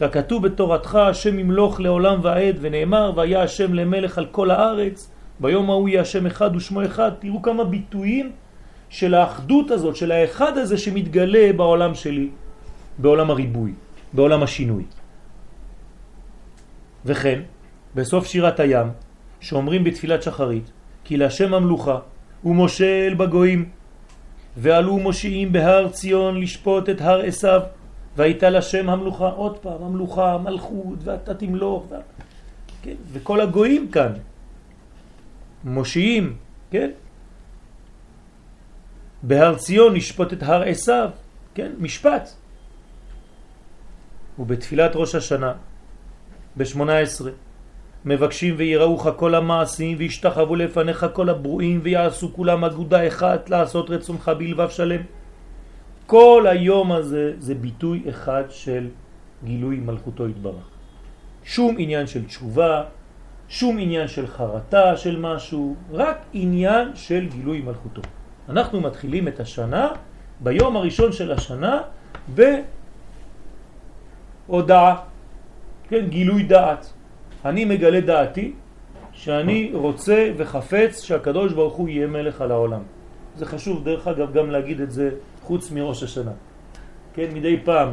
ככתוב 0.00 0.46
בתורתך 0.46 0.94
השם 0.94 1.38
ימלוך 1.38 1.80
לעולם 1.80 2.20
ועד 2.22 2.56
ונאמר 2.60 3.12
והיה 3.16 3.42
השם 3.42 3.74
למלך 3.74 4.18
על 4.18 4.26
כל 4.26 4.50
הארץ 4.50 5.10
ביום 5.40 5.70
ההוא 5.70 5.88
יהיה 5.88 6.00
השם 6.00 6.26
אחד 6.26 6.56
ושמו 6.56 6.84
אחד 6.84 7.10
תראו 7.18 7.42
כמה 7.42 7.64
ביטויים 7.64 8.32
של 8.88 9.14
האחדות 9.14 9.70
הזאת 9.70 9.96
של 9.96 10.12
האחד 10.12 10.58
הזה 10.58 10.78
שמתגלה 10.78 11.52
בעולם 11.56 11.94
שלי 11.94 12.28
בעולם 12.98 13.30
הריבוי 13.30 13.72
בעולם 14.12 14.42
השינוי. 14.42 14.84
וכן 17.04 17.40
בסוף 17.94 18.26
שירת 18.26 18.60
הים 18.60 18.86
שאומרים 19.40 19.84
בתפילת 19.84 20.22
שחרית 20.22 20.70
כי 21.04 21.16
להשם 21.16 21.54
המלוכה 21.54 21.98
ומושל 22.44 23.14
בגויים 23.18 23.68
ועלו 24.56 24.98
מושיעים 24.98 25.52
בהר 25.52 25.88
ציון 25.88 26.40
לשפוט 26.40 26.88
את 26.88 27.00
הר 27.00 27.20
עשיו 27.20 27.60
והייתה 28.16 28.50
לשם 28.50 28.90
המלוכה, 28.90 29.28
עוד 29.28 29.58
פעם, 29.58 29.82
המלוכה, 29.82 30.34
המלכות, 30.34 30.98
ואתה 31.04 31.34
תמלוך, 31.34 31.86
ו... 31.90 31.94
כן? 32.82 32.94
וכל 33.12 33.40
הגויים 33.40 33.90
כאן, 33.90 34.12
מושיעים, 35.64 36.36
כן? 36.70 36.90
בהר 39.22 39.54
ציון 39.56 39.94
נשפוט 39.96 40.32
את 40.32 40.42
הר 40.42 40.62
עשיו, 40.62 41.10
כן? 41.54 41.72
משפט. 41.78 42.30
ובתפילת 44.38 44.90
ראש 44.94 45.14
השנה, 45.14 45.52
ב-18, 46.56 47.24
מבקשים 48.04 48.54
ויראוך 48.58 49.06
כל 49.16 49.34
המעשים 49.34 49.96
וישתחוו 49.98 50.56
לפניך 50.56 51.06
כל 51.12 51.28
הברואים 51.28 51.80
ויעשו 51.82 52.32
כולם 52.32 52.64
אגודה 52.64 53.08
אחת 53.08 53.50
לעשות 53.50 53.90
רצונך 53.90 54.30
בלבב 54.38 54.68
שלם. 54.68 55.00
כל 56.06 56.46
היום 56.50 56.92
הזה 56.92 57.32
זה 57.38 57.54
ביטוי 57.54 58.02
אחד 58.08 58.44
של 58.48 58.88
גילוי 59.44 59.76
מלכותו 59.76 60.26
התברך. 60.26 60.68
שום 61.44 61.74
עניין 61.78 62.06
של 62.06 62.24
תשובה, 62.24 62.84
שום 63.48 63.78
עניין 63.78 64.08
של 64.08 64.26
חרטה 64.26 64.96
של 64.96 65.20
משהו, 65.20 65.76
רק 65.92 66.18
עניין 66.32 66.88
של 66.94 67.28
גילוי 67.28 67.60
מלכותו. 67.60 68.02
אנחנו 68.48 68.80
מתחילים 68.80 69.28
את 69.28 69.40
השנה 69.40 69.88
ביום 70.40 70.76
הראשון 70.76 71.12
של 71.12 71.32
השנה 71.32 71.80
בהודעה, 74.48 74.96
כן, 75.88 76.06
גילוי 76.08 76.42
דעת. 76.42 76.92
אני 77.44 77.64
מגלה 77.64 78.00
דעתי 78.00 78.52
שאני 79.12 79.70
רוצה 79.74 80.30
וחפץ 80.36 81.02
שהקדוש 81.02 81.52
ברוך 81.52 81.74
הוא 81.74 81.88
יהיה 81.88 82.06
מלך 82.06 82.40
על 82.40 82.50
העולם. 82.50 82.82
זה 83.36 83.46
חשוב 83.46 83.84
דרך 83.84 84.08
אגב 84.08 84.32
גם 84.32 84.50
להגיד 84.50 84.80
את 84.80 84.90
זה 84.90 85.10
חוץ 85.44 85.70
מראש 85.70 86.02
השנה. 86.02 86.32
כן, 87.14 87.28
מדי 87.34 87.56
פעם, 87.64 87.88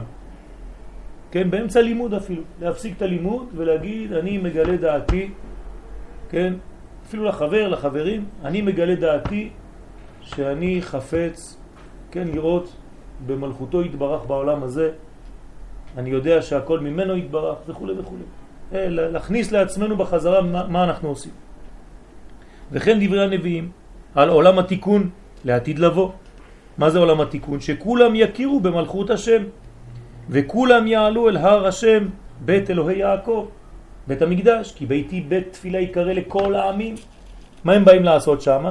כן, 1.32 1.52
באמצע 1.52 1.82
לימוד 1.82 2.14
אפילו, 2.14 2.42
להפסיק 2.62 2.98
את 2.98 3.02
הלימוד 3.02 3.48
ולהגיד 3.56 4.14
אני 4.14 4.38
מגלה 4.38 4.78
דעתי, 4.78 5.30
כן, 6.30 6.54
אפילו 7.08 7.24
לחבר, 7.26 7.68
לחברים, 7.68 8.26
אני 8.44 8.62
מגלה 8.62 8.96
דעתי 8.96 9.50
שאני 10.22 10.82
חפץ, 10.82 11.58
כן, 12.12 12.28
לראות 12.28 12.76
במלכותו 13.26 13.82
יתברך 13.84 14.26
בעולם 14.26 14.64
הזה, 14.64 14.92
אני 15.98 16.10
יודע 16.10 16.42
שהכל 16.42 16.80
ממנו 16.80 17.18
יתברך 17.18 17.58
וכו' 17.68 17.88
וכו'. 17.98 18.16
אה, 18.74 18.90
להכניס 18.90 19.52
לעצמנו 19.52 19.98
בחזרה 19.98 20.42
מה, 20.42 20.68
מה 20.68 20.84
אנחנו 20.84 21.10
עושים. 21.10 21.32
וכן 22.72 23.06
דברי 23.06 23.24
הנביאים 23.24 23.72
על 24.16 24.30
עולם 24.30 24.60
התיקון 24.60 25.10
לעתיד 25.46 25.80
לבוא. 25.80 26.12
מה 26.78 26.90
זה 26.90 27.00
עולם 27.00 27.22
התיקון? 27.22 27.60
שכולם 27.60 28.12
יכירו 28.16 28.60
במלכות 28.60 29.10
השם 29.10 29.44
וכולם 30.30 30.88
יעלו 30.88 31.30
אל 31.30 31.38
הר 31.38 31.68
השם 31.68 32.08
בית 32.46 32.70
אלוהי 32.70 33.00
יעקב, 33.00 33.48
בית 34.08 34.22
המקדש, 34.22 34.72
כי 34.72 34.86
ביתי 34.86 35.22
בית 35.22 35.54
תפילה 35.54 35.80
יקרא 35.80 36.14
לכל 36.14 36.56
העמים. 36.56 36.96
מה 37.64 37.74
הם 37.74 37.86
באים 37.86 38.04
לעשות 38.04 38.42
שם? 38.42 38.66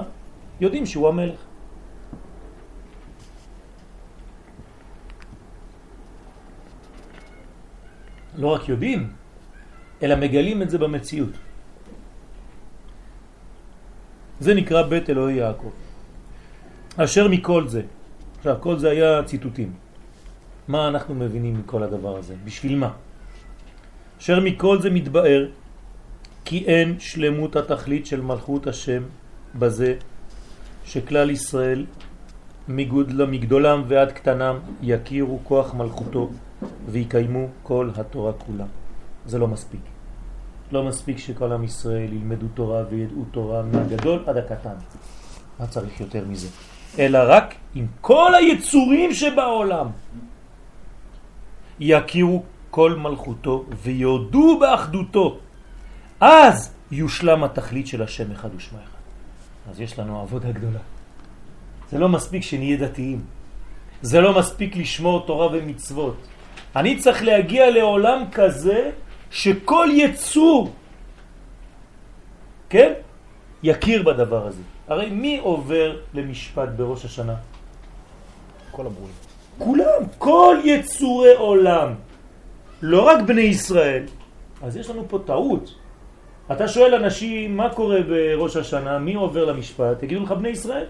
יודעים 0.60 0.86
שהוא 0.86 1.08
המלך. 1.08 1.40
לא 8.38 8.48
רק 8.48 8.68
יודעים, 8.68 9.12
אלא 10.02 10.14
מגלים 10.16 10.62
את 10.62 10.70
זה 10.70 10.78
במציאות. 10.78 11.34
זה 14.40 14.54
נקרא 14.54 14.82
בית 14.82 15.10
אלוהי 15.10 15.36
יעקב. 15.36 15.89
אשר 16.96 17.29
מכל 17.29 17.68
זה, 17.68 17.83
עכשיו 18.38 18.57
כל 18.61 18.79
זה 18.79 18.90
היה 18.90 19.22
ציטוטים. 19.22 19.72
מה 20.68 20.88
אנחנו 20.88 21.14
מבינים 21.14 21.59
מכל 21.59 21.83
הדבר 21.83 22.16
הזה? 22.16 22.35
בשביל 22.44 22.76
מה? 22.76 22.90
אשר 24.18 24.40
מכל 24.40 24.81
זה 24.81 24.90
מתבאר 24.90 25.46
כי 26.44 26.64
אין 26.66 26.96
שלמות 26.98 27.57
התכלית 27.57 28.07
של 28.07 28.20
מלכות 28.20 28.66
השם 28.66 29.03
בזה 29.55 29.94
שכלל 30.85 31.31
ישראל 31.31 31.87
מגדולם 32.68 33.83
ועד 33.88 34.12
קטנם 34.12 34.59
יכירו 34.83 35.38
כוח 35.44 35.74
מלכותו 35.74 36.31
ויקיימו 36.88 37.46
כל 37.62 37.90
התורה 37.96 38.33
כולה. 38.33 38.66
זה 39.26 39.38
לא 39.38 39.48
מספיק. 39.48 39.81
לא 40.72 40.85
מספיק 40.85 41.18
שכל 41.18 41.53
עם 41.53 41.64
ישראל 41.64 42.12
ילמדו 42.12 42.46
תורה 42.55 42.83
וידעו 42.90 43.24
תורה 43.31 43.62
מהגדול 43.62 44.24
עד 44.26 44.37
הקטן. 44.37 44.79
מה 45.61 45.66
צריך 45.66 46.00
יותר 46.00 46.24
מזה? 46.26 46.48
אלא 46.98 47.18
רק 47.26 47.55
עם 47.74 47.87
כל 48.00 48.35
היצורים 48.35 49.14
שבעולם 49.14 49.87
יכירו 51.81 52.42
כל 52.70 52.94
מלכותו 52.94 53.64
ויודו 53.83 54.59
באחדותו. 54.59 55.38
אז 56.20 56.72
יושלם 56.90 57.44
התכלית 57.44 57.87
של 57.87 58.03
השם 58.03 58.33
אחד 58.33 58.48
ושמה 58.57 58.79
אחד. 58.79 59.00
אז 59.70 59.81
יש 59.81 59.98
לנו 59.98 60.20
עבודה 60.20 60.53
גדולה. 60.53 60.79
זה 61.90 61.98
לא 61.98 62.09
מספיק 62.09 62.42
שנהיה 62.42 62.76
דתיים. 62.76 63.20
זה 64.03 64.20
לא 64.20 64.38
מספיק 64.38 64.76
לשמור 64.76 65.26
תורה 65.26 65.48
ומצוות. 65.53 66.16
אני 66.76 66.98
צריך 66.98 67.22
להגיע 67.22 67.70
לעולם 67.70 68.24
כזה 68.33 68.90
שכל 69.31 69.88
יצור, 69.92 70.72
כן, 72.68 72.92
יכיר 73.62 74.03
בדבר 74.03 74.46
הזה. 74.46 74.62
הרי 74.90 75.11
מי 75.11 75.38
עובר 75.38 75.96
למשפט 76.14 76.68
בראש 76.76 77.05
השנה? 77.05 77.35
כל 78.70 78.87
הברואים. 78.87 79.14
כולם, 79.59 80.03
כל 80.18 80.57
יצורי 80.64 81.35
עולם. 81.35 81.94
לא 82.83 83.03
רק 83.03 83.22
בני 83.26 83.40
ישראל. 83.40 84.03
אז 84.62 84.76
יש 84.76 84.90
לנו 84.90 85.05
פה 85.09 85.18
טעות. 85.26 85.74
אתה 86.53 86.68
שואל 86.68 86.94
אנשים 86.94 87.57
מה 87.57 87.74
קורה 87.74 88.03
בראש 88.03 88.57
השנה, 88.57 88.98
מי 88.98 89.14
עובר 89.14 89.44
למשפט, 89.44 89.98
תגידו 89.98 90.22
לך 90.22 90.33
בני 90.33 90.48
ישראל. 90.48 90.87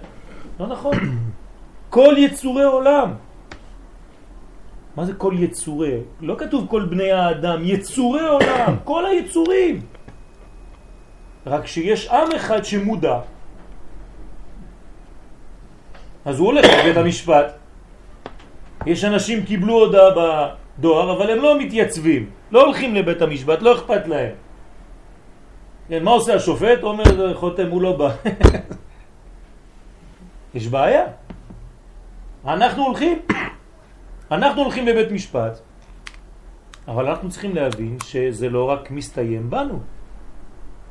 לא 0.61 0.67
נכון. 0.67 0.95
כל 1.95 2.15
יצורי 2.19 2.65
עולם. 2.65 3.15
מה 4.97 5.05
זה 5.05 5.13
כל 5.15 5.35
יצורי? 5.39 6.01
לא 6.21 6.35
כתוב 6.39 6.67
כל 6.71 6.85
בני 6.85 7.13
האדם, 7.13 7.61
יצורי 7.65 8.27
עולם, 8.29 8.77
כל 8.85 9.07
היצורים. 9.07 9.81
רק 11.47 11.67
שיש 11.67 12.09
עם 12.09 12.33
אחד 12.37 12.65
שמודע, 12.65 13.21
אז 16.31 16.39
הוא 16.39 16.47
הולך 16.47 16.65
לבית 16.65 16.97
המשפט. 16.97 17.47
יש 18.87 19.05
אנשים 19.05 19.45
קיבלו 19.45 19.75
הודעה 19.75 20.11
בדואר, 20.79 21.17
אבל 21.17 21.31
הם 21.31 21.39
לא 21.43 21.59
מתייצבים, 21.59 22.31
לא 22.51 22.65
הולכים 22.67 22.95
לבית 22.95 23.23
המשפט, 23.23 23.63
לא 23.63 23.75
אכפת 23.75 24.07
להם. 24.07 24.35
כן, 25.89 26.03
מה 26.05 26.11
עושה 26.11 26.35
השופט? 26.35 26.83
אומר 26.83 27.35
חותם, 27.35 27.71
הוא 27.71 27.83
לא 27.83 27.93
בא. 27.97 28.11
יש 30.55 30.67
בעיה. 30.67 31.05
אנחנו 32.47 32.87
הולכים. 32.87 33.19
אנחנו 34.31 34.63
הולכים 34.63 34.87
לבית 34.87 35.11
משפט, 35.11 35.59
אבל 36.89 37.07
אנחנו 37.07 37.31
צריכים 37.31 37.55
להבין 37.55 37.99
שזה 38.05 38.49
לא 38.49 38.71
רק 38.71 38.91
מסתיים 38.91 39.51
בנו, 39.51 39.79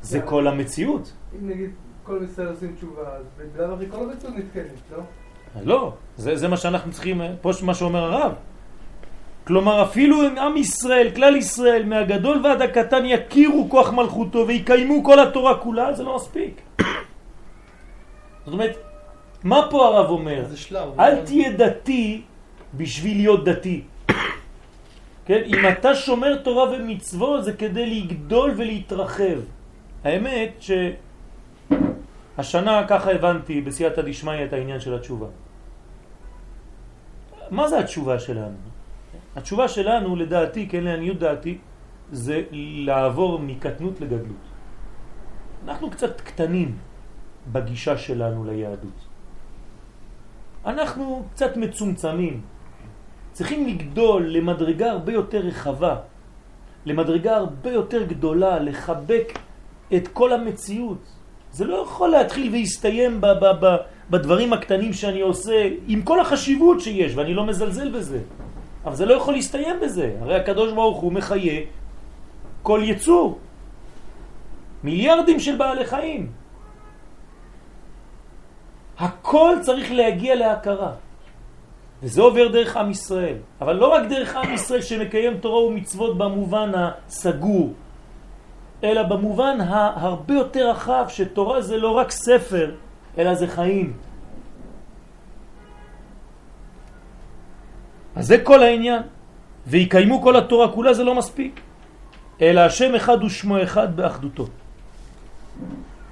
זה 0.02 0.20
כל 0.20 0.46
המציאות. 0.46 1.12
אם 1.32 1.48
נגיד 1.48 1.70
כל 2.04 2.20
ישראל 2.24 2.48
עושים 2.48 2.74
תשובה, 2.76 3.16
אז 3.16 3.24
בגלל 3.38 3.70
הרי 3.70 3.86
כל 3.90 4.10
המציאות 4.10 4.34
נתקנת, 4.36 4.84
לא? 4.92 5.02
לא, 5.64 5.92
זה, 6.16 6.36
זה 6.36 6.48
מה 6.48 6.56
שאנחנו 6.56 6.92
צריכים, 6.92 7.20
פה 7.40 7.50
מה 7.62 7.74
שאומר 7.74 8.04
הרב. 8.04 8.32
כלומר 9.44 9.82
אפילו 9.82 10.26
אם 10.26 10.38
עם 10.38 10.56
ישראל, 10.56 11.10
כלל 11.10 11.36
ישראל, 11.36 11.84
מהגדול 11.84 12.40
ועד 12.44 12.62
הקטן 12.62 13.02
יכירו 13.04 13.66
כוח 13.70 13.90
מלכותו 13.92 14.44
ויקיימו 14.46 15.04
כל 15.04 15.18
התורה 15.20 15.58
כולה, 15.58 15.92
זה 15.92 16.02
לא 16.02 16.16
מספיק. 16.16 16.60
זאת 18.44 18.52
אומרת, 18.52 18.76
מה 19.44 19.66
פה 19.70 19.86
הרב 19.86 20.10
אומר? 20.10 20.44
אל 20.98 21.24
תהיה 21.24 21.52
דתי 21.52 22.22
בשביל 22.74 23.16
להיות 23.16 23.44
דתי. 23.44 23.82
כן? 25.26 25.40
אם 25.46 25.68
אתה 25.68 25.94
שומר 25.94 26.36
תורה 26.36 26.70
ומצוות 26.70 27.44
זה 27.44 27.52
כדי 27.52 27.86
לגדול 27.86 28.54
ולהתרחב. 28.56 29.38
האמת 30.04 30.62
שהשנה 32.38 32.86
ככה 32.88 33.10
הבנתי 33.10 33.60
בסייעתא 33.60 34.02
דשמיא 34.02 34.44
את 34.44 34.52
העניין 34.52 34.80
של 34.80 34.94
התשובה. 34.94 35.26
מה 37.50 37.68
זה 37.68 37.78
התשובה 37.78 38.18
שלנו? 38.18 38.56
התשובה 39.36 39.68
שלנו 39.68 40.16
לדעתי, 40.16 40.68
כן 40.68 40.84
לעניות 40.84 41.18
דעתי, 41.18 41.58
זה 42.12 42.42
לעבור 42.52 43.38
מקטנות 43.38 44.00
לגדלות. 44.00 44.44
אנחנו 45.64 45.90
קצת 45.90 46.20
קטנים 46.20 46.78
בגישה 47.52 47.98
שלנו 47.98 48.44
ליהדות. 48.44 48.98
אנחנו 50.66 51.22
קצת 51.34 51.56
מצומצמים, 51.56 52.40
צריכים 53.32 53.66
לגדול 53.66 54.26
למדרגה 54.26 54.90
הרבה 54.90 55.12
יותר 55.12 55.38
רחבה, 55.38 55.96
למדרגה 56.86 57.36
הרבה 57.36 57.70
יותר 57.70 58.02
גדולה, 58.02 58.58
לחבק 58.58 59.38
את 59.96 60.08
כל 60.08 60.32
המציאות. 60.32 61.19
זה 61.52 61.64
לא 61.64 61.76
יכול 61.76 62.08
להתחיל 62.08 62.52
ב- 63.60 63.76
בדברים 64.10 64.52
הקטנים 64.52 64.92
שאני 64.92 65.20
עושה, 65.20 65.68
עם 65.88 66.02
כל 66.02 66.20
החשיבות 66.20 66.80
שיש, 66.80 67.12
ואני 67.16 67.34
לא 67.34 67.46
מזלזל 67.46 67.90
בזה. 67.90 68.20
אבל 68.84 68.94
זה 68.94 69.06
לא 69.06 69.14
יכול 69.14 69.34
להסתיים 69.34 69.76
בזה. 69.82 70.14
הרי 70.20 70.34
הקדוש 70.34 70.72
ברוך 70.72 70.98
הוא 71.00 71.12
מחיה 71.12 71.60
כל 72.62 72.80
יצור. 72.84 73.38
מיליארדים 74.84 75.40
של 75.40 75.56
בעלי 75.56 75.84
חיים. 75.84 76.32
הכל 78.98 79.56
צריך 79.60 79.92
להגיע 79.92 80.34
להכרה. 80.34 80.92
וזה 82.02 82.20
עובר 82.22 82.48
דרך 82.48 82.76
עם 82.76 82.90
ישראל. 82.90 83.36
אבל 83.60 83.76
לא 83.76 83.86
רק 83.86 84.02
דרך 84.08 84.36
עם 84.36 84.54
ישראל 84.54 84.82
שמקיים 84.82 85.38
תורה 85.38 85.60
ומצוות 85.64 86.18
במובן 86.18 86.72
הסגור, 86.74 87.72
אלא 88.84 89.02
במובן 89.02 89.58
הרבה 89.96 90.34
יותר 90.34 90.70
רחב, 90.70 91.04
שתורה 91.08 91.62
זה 91.62 91.76
לא 91.76 91.90
רק 91.90 92.10
ספר, 92.10 92.74
אלא 93.18 93.34
זה 93.34 93.46
חיים. 93.46 93.92
אז 98.16 98.26
זה 98.26 98.38
כל 98.44 98.62
העניין. 98.62 99.02
ויקיימו 99.66 100.22
כל 100.22 100.36
התורה 100.36 100.72
כולה 100.72 100.94
זה 100.94 101.04
לא 101.04 101.14
מספיק. 101.14 101.60
אלא 102.40 102.60
השם 102.60 102.94
אחד 102.94 103.24
ושמו 103.24 103.62
אחד 103.62 103.96
באחדותו. 103.96 104.46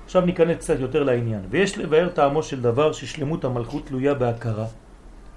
עכשיו 0.05 0.23
ניכנס 0.23 0.57
קצת 0.57 0.81
יותר 0.81 1.03
לעניין. 1.03 1.41
ויש 1.51 1.79
לבאר 1.79 2.09
טעמו 2.09 2.43
של 2.43 2.61
דבר 2.61 2.93
ששלמות 2.93 3.45
המלכות 3.45 3.87
תלויה 3.87 4.15
בהכרה 4.15 4.67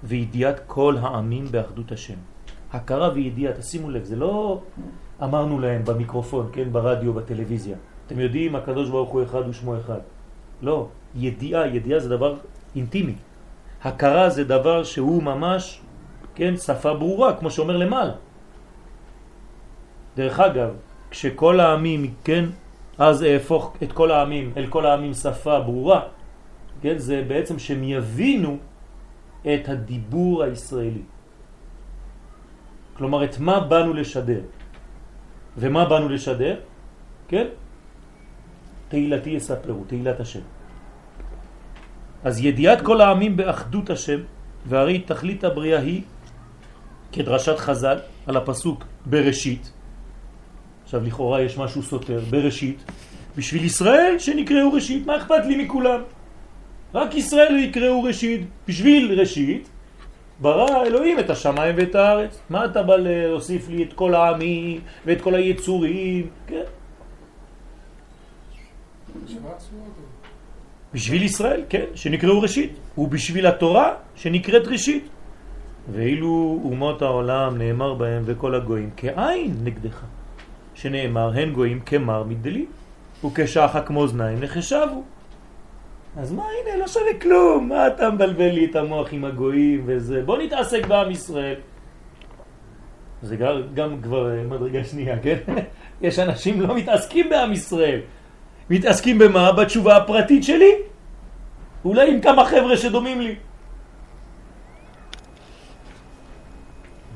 וידיעת 0.04 0.60
כל 0.66 0.96
העמים 1.00 1.44
באחדות 1.50 1.92
השם. 1.92 2.20
הכרה 2.72 3.10
וידיעה, 3.14 3.52
תשימו 3.52 3.90
לב, 3.90 4.04
זה 4.04 4.16
לא 4.16 4.60
אמרנו 5.22 5.60
להם 5.60 5.84
במיקרופון, 5.84 6.50
כן, 6.52 6.72
ברדיו, 6.72 7.12
בטלוויזיה. 7.14 7.76
אתם 8.06 8.20
יודעים, 8.20 8.56
הקדוש 8.56 8.90
ברוך 8.90 9.10
הוא 9.10 9.22
אחד 9.22 9.48
ושמו 9.48 9.76
אחד. 9.76 10.00
לא, 10.62 10.88
ידיעה, 11.14 11.66
ידיעה 11.66 12.00
זה 12.00 12.08
דבר 12.08 12.36
אינטימי. 12.76 13.14
הכרה 13.82 14.30
זה 14.30 14.44
דבר 14.44 14.84
שהוא 14.84 15.22
ממש, 15.22 15.80
כן, 16.34 16.56
שפה 16.56 16.94
ברורה, 16.94 17.36
כמו 17.36 17.50
שאומר 17.50 17.76
למעל. 17.76 18.10
דרך 20.16 20.40
אגב, 20.40 20.70
כשכל 21.10 21.60
העמים, 21.60 22.14
כן, 22.24 22.44
אז 22.98 23.22
אהפוך 23.22 23.76
את 23.82 23.92
כל 23.92 24.10
העמים, 24.10 24.52
אל 24.56 24.66
כל 24.66 24.86
העמים 24.86 25.14
שפה 25.14 25.60
ברורה, 25.60 26.00
כן, 26.82 26.98
זה 26.98 27.24
בעצם 27.28 27.58
שהם 27.58 27.82
יבינו 27.84 28.56
את 29.42 29.68
הדיבור 29.68 30.42
הישראלי. 30.42 31.02
כלומר, 32.96 33.24
את 33.24 33.38
מה 33.38 33.60
באנו 33.60 33.92
לשדר. 33.92 34.40
ומה 35.56 35.84
באנו 35.84 36.08
לשדר? 36.08 36.56
כן? 37.28 37.46
תהילתי 38.88 39.30
יספרו, 39.30 39.84
תהילת 39.84 40.20
השם. 40.20 40.40
אז 42.24 42.44
ידיעת 42.44 42.80
כל 42.80 43.00
העמים 43.00 43.36
באחדות 43.36 43.90
השם, 43.90 44.20
והרי 44.66 44.98
תכלית 45.00 45.44
הבריאה 45.44 45.80
היא, 45.80 46.02
כדרשת 47.12 47.58
חז"ל, 47.58 47.98
על 48.26 48.36
הפסוק 48.36 48.84
בראשית, 49.06 49.72
עכשיו 50.84 51.04
לכאורה 51.04 51.42
יש 51.42 51.58
משהו 51.58 51.82
סותר, 51.82 52.20
בראשית, 52.30 52.84
בשביל 53.36 53.64
ישראל 53.64 54.18
שנקראו 54.18 54.72
ראשית, 54.72 55.06
מה 55.06 55.16
אכפת 55.16 55.44
לי 55.46 55.64
מכולם? 55.64 56.00
רק 56.94 57.14
ישראל 57.14 57.56
יקראו 57.56 58.02
ראשית, 58.02 58.40
בשביל 58.68 59.20
ראשית 59.20 59.68
ברא 60.42 60.82
אלוהים 60.86 61.18
את 61.18 61.30
השמיים 61.30 61.74
ואת 61.78 61.94
הארץ. 61.94 62.40
מה 62.50 62.64
אתה 62.64 62.82
בא 62.82 62.96
להוסיף 62.96 63.68
לי 63.68 63.82
את 63.82 63.92
כל 63.92 64.14
העמים 64.14 64.80
ואת 65.06 65.20
כל 65.20 65.34
היצורים? 65.34 66.26
כן. 66.46 66.62
בשביל 70.94 71.22
ישראל, 71.22 71.62
כן, 71.68 71.84
שנקראו 71.94 72.40
ראשית, 72.40 72.72
ובשביל 72.98 73.46
התורה 73.46 73.94
שנקראת 74.14 74.66
ראשית. 74.66 75.08
ואילו 75.92 76.60
אומות 76.64 77.02
העולם 77.02 77.58
נאמר 77.58 77.94
בהם 77.94 78.22
וכל 78.26 78.54
הגויים 78.54 78.90
כעין 78.96 79.54
נגדך, 79.64 80.00
שנאמר 80.74 81.32
הן 81.34 81.52
גויים 81.52 81.80
כמר 81.80 82.22
מדלי, 82.22 82.66
וכשחק 83.24 83.90
מאזניים 83.90 84.40
נחשבו. 84.40 85.02
אז 86.16 86.32
מה, 86.32 86.42
הנה, 86.42 86.76
לא 86.76 86.88
שווה 86.88 87.20
כלום, 87.22 87.68
מה 87.68 87.86
אתה 87.86 88.10
מבלבל 88.10 88.48
לי 88.48 88.64
את 88.64 88.76
המוח 88.76 89.12
עם 89.12 89.24
הגויים 89.24 89.82
וזה, 89.86 90.22
בוא 90.22 90.38
נתעסק 90.38 90.86
בעם 90.86 91.10
ישראל. 91.10 91.54
זה 93.22 93.36
גם, 93.36 93.60
גם 93.74 94.02
כבר 94.02 94.30
מדרגה 94.48 94.84
שנייה, 94.84 95.18
כן? 95.18 95.38
יש 96.02 96.18
אנשים 96.18 96.60
לא 96.60 96.76
מתעסקים 96.76 97.30
בעם 97.30 97.52
ישראל, 97.52 98.00
מתעסקים 98.70 99.18
במה? 99.18 99.52
בתשובה 99.52 99.96
הפרטית 99.96 100.44
שלי, 100.44 100.72
אולי 101.84 102.12
עם 102.12 102.20
כמה 102.20 102.44
חבר'ה 102.44 102.76
שדומים 102.76 103.20
לי. 103.20 103.34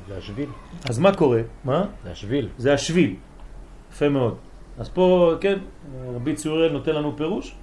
זה 0.09 0.17
השביל. 0.17 0.49
אז 0.89 0.99
מה 0.99 1.15
קורה? 1.15 1.41
מה? 1.65 1.85
זה 2.05 2.11
השביל. 2.11 2.49
זה 2.59 2.75
השביל. 2.75 3.15
יפה 3.93 4.09
מאוד. 4.09 4.37
אז 4.79 4.89
פה, 4.89 5.35
כן, 5.41 5.59
רבי 6.15 6.35
צוריאל 6.35 6.73
נותן 6.73 6.95
לנו 6.95 7.17
פירוש. 7.17 7.57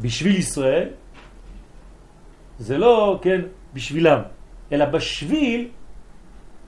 בשביל 0.00 0.36
ישראל, 0.36 0.88
זה 2.58 2.78
לא, 2.78 3.18
כן, 3.22 3.40
בשבילם, 3.74 4.20
אלא 4.72 4.84
בשביל 4.84 5.68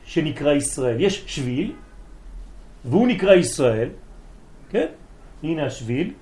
שנקרא 0.04 0.52
ישראל. 0.52 1.00
יש 1.00 1.24
שביל, 1.26 1.72
והוא 2.84 3.08
נקרא 3.08 3.34
ישראל, 3.34 3.88
כן? 4.70 4.87
הנה 5.42 5.66
השביל. 5.66 6.12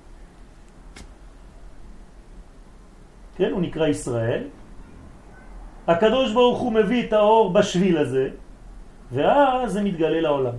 כן, 3.37 3.51
הוא 3.51 3.61
נקרא 3.61 3.87
ישראל. 3.87 4.43
הקדוש 5.87 6.33
ברוך 6.33 6.59
הוא 6.59 6.71
מביא 6.73 7.03
את 7.03 7.13
האור 7.13 7.53
בשביל 7.53 7.97
הזה, 7.97 8.29
ואז 9.11 9.73
זה 9.73 9.81
מתגלה 9.81 10.21
לעולם. 10.21 10.55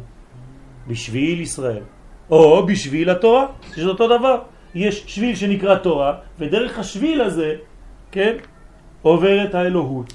בשביל 0.87 1.41
ישראל. 1.41 1.83
או 2.31 2.67
בשביל 2.67 3.11
התורה, 3.11 3.47
שזה 3.75 3.89
אותו 3.89 4.19
דבר. 4.19 4.54
יש 4.75 5.05
שביל 5.07 5.35
שנקרא 5.35 5.75
תורה, 5.75 6.13
ודרך 6.39 6.79
השביל 6.79 7.21
הזה, 7.21 7.55
כן, 8.11 8.37
עוברת 9.03 9.55
האלוהות, 9.55 10.15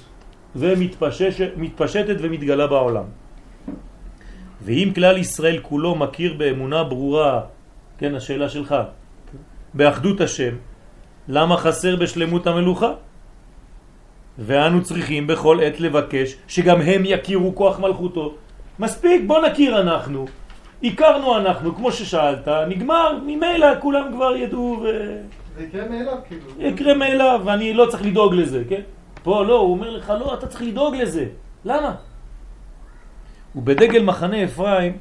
ומתפשטת 0.56 2.16
ומתגלה 2.20 2.66
בעולם. 2.66 3.04
ואם 4.62 4.92
כלל 4.94 5.16
ישראל 5.16 5.58
כולו 5.62 5.94
מכיר 5.94 6.34
באמונה 6.34 6.84
ברורה, 6.84 7.40
כן, 7.98 8.14
השאלה 8.14 8.48
שלך, 8.48 8.74
באחדות 9.74 10.20
השם, 10.20 10.54
למה 11.28 11.56
חסר 11.56 11.96
בשלמות 11.96 12.46
המלוכה? 12.46 12.92
ואנו 14.38 14.82
צריכים 14.82 15.26
בכל 15.26 15.58
עת 15.62 15.80
לבקש 15.80 16.36
שגם 16.48 16.80
הם 16.80 17.02
יכירו 17.04 17.54
כוח 17.54 17.80
מלכותו. 17.80 18.34
מספיק, 18.78 19.22
בוא 19.26 19.46
נכיר 19.46 19.80
אנחנו, 19.80 20.26
הכרנו 20.84 21.38
אנחנו, 21.38 21.74
כמו 21.74 21.92
ששאלת, 21.92 22.48
נגמר, 22.68 23.18
ממילא 23.26 23.80
כולם 23.80 24.12
כבר 24.12 24.36
ידעו 24.36 24.80
ו... 24.82 24.86
זה 25.56 25.64
יקרה 25.64 25.88
מאליו, 25.88 26.16
כאילו. 26.28 26.42
יקרה 26.58 26.94
מאליו, 26.94 27.40
ואני 27.44 27.74
לא 27.74 27.86
צריך 27.86 28.02
לדאוג 28.06 28.34
לזה, 28.34 28.62
כן? 28.68 28.80
פה 29.22 29.44
לא, 29.44 29.58
הוא 29.58 29.72
אומר 29.72 29.90
לך, 29.90 30.12
לא, 30.20 30.34
אתה 30.34 30.46
צריך 30.46 30.62
לדאוג 30.62 30.94
לזה. 30.94 31.26
למה? 31.64 31.94
ובדגל 33.56 34.02
מחנה 34.02 34.44
אפרים, 34.44 34.92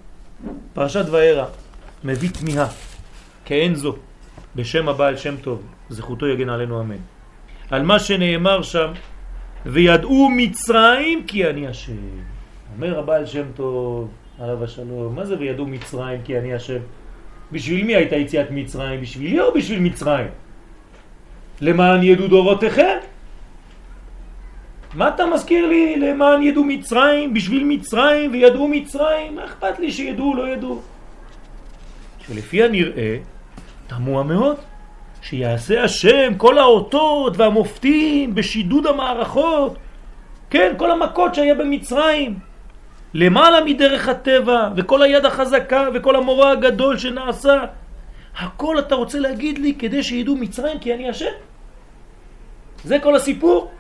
פרשת 0.74 1.06
וערה, 1.12 1.46
מביא 2.04 2.30
תמיהה, 2.30 2.68
כאין 3.46 3.76
זו, 3.76 3.96
בשם 4.56 4.90
הבעל 4.90 5.18
שם 5.18 5.38
טוב, 5.38 5.62
זכותו 5.90 6.28
יגן 6.28 6.50
עלינו 6.50 6.82
אמן. 6.82 6.98
על 7.72 7.84
מה 7.84 8.00
שנאמר 8.00 8.62
שם, 8.62 8.92
וידעו 9.66 10.30
מצרים 10.30 11.24
כי 11.28 11.50
אני 11.50 11.68
השם. 11.68 11.94
אומר 12.76 13.00
הבעל 13.00 13.26
שם 13.26 13.46
טוב, 13.56 14.08
עליו 14.40 14.64
השלום, 14.64 15.16
מה 15.16 15.26
זה 15.26 15.36
וידעו 15.40 15.66
מצרים 15.66 16.22
כי 16.22 16.40
אני 16.40 16.54
השם? 16.54 16.80
בשביל 17.52 17.86
מי 17.86 17.96
הייתה 17.96 18.16
יציאת 18.16 18.52
מצרים? 18.52 19.02
בשבילי 19.02 19.40
או 19.40 19.54
בשביל 19.54 19.80
מצרים? 19.80 20.28
למען 21.62 22.04
ידעו 22.04 22.28
דורותיכם? 22.28 22.98
מה 24.94 25.08
אתה 25.08 25.26
מזכיר 25.26 25.68
לי? 25.68 26.00
למען 26.00 26.44
ידעו 26.44 26.64
מצרים, 26.64 27.34
בשביל 27.34 27.64
מצרים 27.64 28.32
וידעו 28.32 28.68
מצרים? 28.68 29.36
מה 29.36 29.46
אכפת 29.46 29.80
לי 29.80 29.92
שידעו 29.92 30.36
לא 30.36 30.48
ידעו? 30.50 30.82
שלפי 32.28 32.64
הנראה, 32.64 33.18
תמוה 33.88 34.24
מאוד, 34.24 34.56
שיעשה 35.22 35.84
השם 35.84 36.34
כל 36.38 36.58
האותות 36.58 37.38
והמופתים 37.38 38.36
בשידוד 38.36 38.88
המערכות, 38.88 39.78
כן, 40.50 40.74
כל 40.78 40.92
המכות 40.92 41.36
שהיה 41.36 41.56
במצרים, 41.56 42.49
למעלה 43.14 43.64
מדרך 43.66 44.08
הטבע, 44.08 44.70
וכל 44.78 45.02
היד 45.02 45.26
החזקה, 45.26 45.88
וכל 45.94 46.16
המורה 46.16 46.52
הגדול 46.52 46.98
שנעשה. 46.98 47.66
הכל 48.38 48.80
אתה 48.80 48.96
רוצה 48.96 49.20
להגיד 49.20 49.58
לי 49.58 49.76
כדי 49.80 50.04
שידעו 50.04 50.36
מצרים 50.36 50.80
כי 50.80 50.94
אני 50.94 51.10
השם? 51.10 51.34
זה 52.84 52.98
כל 53.04 53.16
הסיפור. 53.16 53.72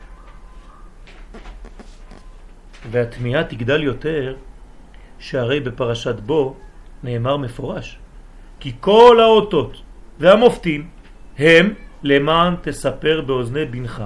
והתמיהה 2.92 3.44
תגדל 3.44 3.84
יותר, 3.84 4.36
שהרי 5.20 5.60
בפרשת 5.60 6.20
בו 6.20 6.56
נאמר 7.04 7.38
מפורש, 7.38 7.98
כי 8.60 8.74
כל 8.80 9.20
האותות 9.20 9.82
והמופתים 10.20 10.88
הם 11.38 11.74
למען 12.04 12.56
תספר 12.62 13.22
באוזני 13.22 13.66
בנך 13.66 14.04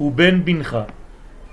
ובן 0.00 0.44
בנך 0.44 0.78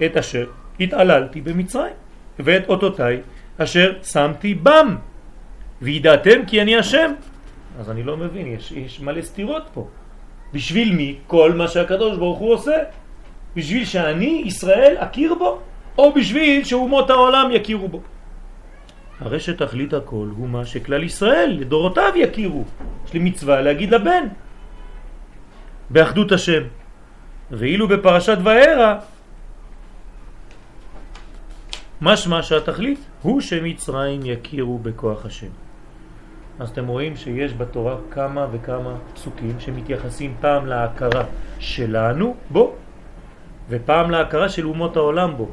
את 0.05 0.18
אשר 0.18 0.45
התעללתי 0.80 1.41
במצרים. 1.41 1.93
ואת 2.39 2.69
אותותיי 2.69 3.21
אשר 3.57 3.93
שמתי 4.03 4.53
בם 4.53 4.95
וידעתם 5.81 6.45
כי 6.47 6.61
אני 6.61 6.77
השם 6.77 7.11
אז 7.79 7.89
אני 7.89 8.03
לא 8.03 8.17
מבין, 8.17 8.47
יש, 8.47 8.71
יש 8.71 8.99
מלא 8.99 9.21
סתירות 9.21 9.63
פה 9.73 9.88
בשביל 10.53 10.95
מי 10.95 11.15
כל 11.27 11.53
מה 11.53 11.67
שהקדוש 11.67 12.17
ברוך 12.17 12.39
הוא 12.39 12.53
עושה? 12.53 12.77
בשביל 13.55 13.85
שאני, 13.85 14.43
ישראל, 14.45 14.95
אכיר 14.97 15.35
בו? 15.35 15.59
או 15.97 16.13
בשביל 16.13 16.63
שאומות 16.63 17.09
העולם 17.09 17.49
יכירו 17.51 17.88
בו? 17.88 18.01
הרי 19.19 19.39
שתכלית 19.39 19.93
הכל 19.93 20.27
הוא 20.38 20.49
מה 20.49 20.65
שכלל 20.65 21.03
ישראל 21.03 21.57
לדורותיו 21.59 22.11
יכירו 22.15 22.63
יש 23.05 23.13
לי 23.13 23.19
מצווה 23.19 23.61
להגיד 23.61 23.91
לבן 23.91 24.27
באחדות 25.89 26.31
השם 26.31 26.63
ואילו 27.51 27.88
בפרשת 27.88 28.38
וערה 28.43 28.99
משמע 32.02 32.43
שהתכלית 32.43 33.00
הוא 33.22 33.41
שמצרים 33.41 34.20
יכירו 34.24 34.78
בכוח 34.80 35.26
השם. 35.26 35.54
אז 36.60 36.70
אתם 36.70 36.88
רואים 36.88 37.16
שיש 37.16 37.54
בתורה 37.54 37.95
כמה 38.12 38.48
וכמה 38.52 38.95
פסוקים 39.14 39.60
שמתייחסים 39.60 40.36
פעם 40.41 40.66
להכרה 40.66 41.24
שלנו 41.60 42.36
בו 42.50 42.76
ופעם 43.70 44.12
להכרה 44.12 44.50
של 44.50 44.66
אומות 44.66 44.95
העולם 44.95 45.38
בו. 45.38 45.50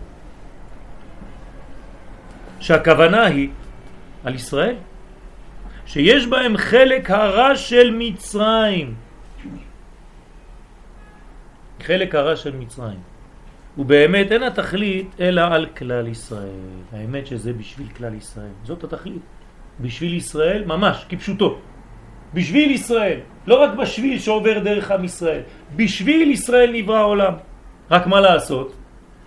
שהכוונה 2.60 3.24
היא 3.24 3.48
על 4.24 4.34
ישראל, 4.34 4.76
שיש 5.86 6.26
בהם 6.26 6.56
חלק 6.56 7.10
הרע 7.10 7.56
של 7.56 7.94
מצרים. 7.98 8.94
חלק 11.82 12.14
הרע 12.14 12.36
של 12.36 12.56
מצרים. 12.56 13.13
ובאמת 13.78 14.32
אין 14.32 14.42
התכלית 14.42 15.06
אלא 15.20 15.42
על 15.42 15.66
כלל 15.66 16.08
ישראל. 16.08 16.64
האמת 16.92 17.26
שזה 17.26 17.52
בשביל 17.52 17.86
כלל 17.96 18.14
ישראל. 18.14 18.54
זאת 18.64 18.84
התכלית. 18.84 19.22
בשביל 19.80 20.14
ישראל 20.14 20.64
ממש, 20.64 21.06
כפשוטו. 21.08 21.58
בשביל 22.34 22.70
ישראל, 22.70 23.20
לא 23.46 23.62
רק 23.62 23.74
בשביל 23.74 24.18
שעובר 24.18 24.58
דרך 24.58 24.90
עם 24.90 25.04
ישראל. 25.04 25.40
בשביל 25.76 26.30
ישראל 26.30 26.70
נברא 26.72 26.98
העולם. 26.98 27.34
רק 27.90 28.06
מה 28.06 28.20
לעשות? 28.20 28.72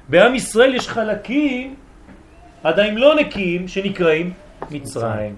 בעם 0.09 0.35
ישראל 0.35 0.75
יש 0.75 0.87
חלקים 0.89 1.75
עדיין 2.63 2.97
לא 2.97 3.15
נקיים 3.15 3.67
שנקראים 3.67 4.33
מצרים. 4.71 5.35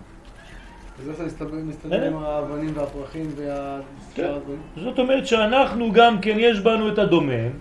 אז 1.00 1.10
איך 1.10 1.42
מסתדר 1.52 2.08
עם 2.08 2.18
האבנים 2.18 2.72
והפרחים 2.76 3.28
וה... 3.36 3.80
כן. 4.16 4.32
זאת 4.76 5.00
אומרת 5.00 5.28
שאנחנו 5.28 5.92
גם 5.92 6.22
כן 6.22 6.36
יש 6.40 6.60
בנו 6.60 6.94
את 6.94 6.98
הדומם, 6.98 7.52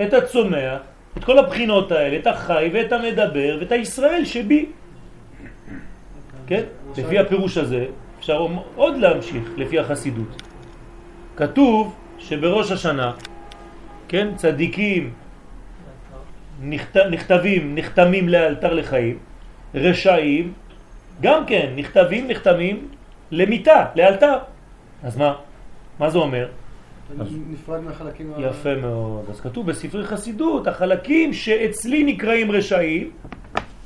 את 0.00 0.14
הצומח, 0.14 0.80
את 1.18 1.24
כל 1.24 1.38
הבחינות 1.38 1.92
האלה, 1.92 2.16
את 2.16 2.26
החי 2.26 2.70
ואת 2.72 2.92
המדבר 2.92 3.56
ואת 3.60 3.72
הישראל 3.72 4.24
שבי. 4.24 4.66
כן? 6.46 6.62
לפי 6.96 7.18
הפירוש 7.18 7.56
הזה 7.58 7.86
אפשר 8.18 8.46
עוד 8.76 8.96
להמשיך 8.96 9.44
לפי 9.56 9.78
החסידות. 9.78 10.42
כתוב 11.36 11.94
שבראש 12.18 12.70
השנה, 12.70 13.12
כן, 14.08 14.28
צדיקים 14.36 15.12
נכת, 16.62 16.96
נכתבים, 16.96 17.74
נחתמים 17.74 18.28
לאלתר 18.28 18.74
לחיים, 18.74 19.18
רשעים, 19.74 20.52
גם 21.20 21.46
כן, 21.46 21.72
נכתבים, 21.76 22.28
נחתמים 22.28 22.88
למיטה, 23.30 23.86
לאלתר. 23.94 24.36
אז 25.02 25.16
מה? 25.16 25.34
מה 25.98 26.10
זה 26.10 26.18
אומר? 26.18 26.48
נפרד 27.50 27.80
מהחלקים... 27.80 28.32
יפה 28.38 28.74
מאוד. 28.74 29.24
אז 29.30 29.40
כתוב 29.40 29.66
בספרי 29.66 30.04
חסידות, 30.04 30.66
החלקים 30.66 31.32
שאצלי 31.32 32.04
נקראים 32.04 32.52
רשעים, 32.52 33.10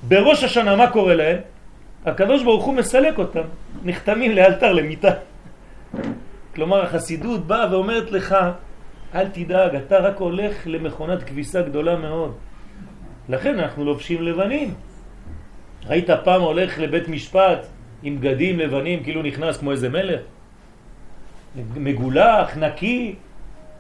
בראש 0.09 0.45
השנה 0.45 0.77
מה 0.77 0.91
קורה 0.91 1.14
להם? 1.14 1.39
הקדוש 2.07 2.43
ברוך 2.43 2.64
הוא 2.64 2.74
מסלק 2.74 3.18
אותם, 3.18 3.43
נחתמים 3.85 4.33
לאלתר 4.33 4.72
למיטה. 4.72 5.11
כלומר 6.55 6.83
החסידות 6.83 7.47
באה 7.47 7.72
ואומרת 7.72 8.11
לך, 8.11 8.37
אל 9.14 9.29
תדאג, 9.29 9.74
אתה 9.74 9.99
רק 9.99 10.16
הולך 10.18 10.66
למכונת 10.66 11.22
כביסה 11.22 11.62
גדולה 11.62 11.97
מאוד. 11.97 12.35
לכן 13.29 13.59
אנחנו 13.59 13.85
לובשים 13.85 14.22
לבנים. 14.22 14.74
ראית 15.87 16.11
פעם 16.24 16.43
הולך 16.43 16.79
לבית 16.79 17.09
משפט 17.09 17.66
עם 18.03 18.20
בגדים 18.20 18.59
לבנים 18.59 19.03
כאילו 19.03 19.22
נכנס 19.22 19.57
כמו 19.57 19.70
איזה 19.72 19.89
מלך? 19.89 20.20
מגולח, 21.77 22.57
נקי. 22.57 23.15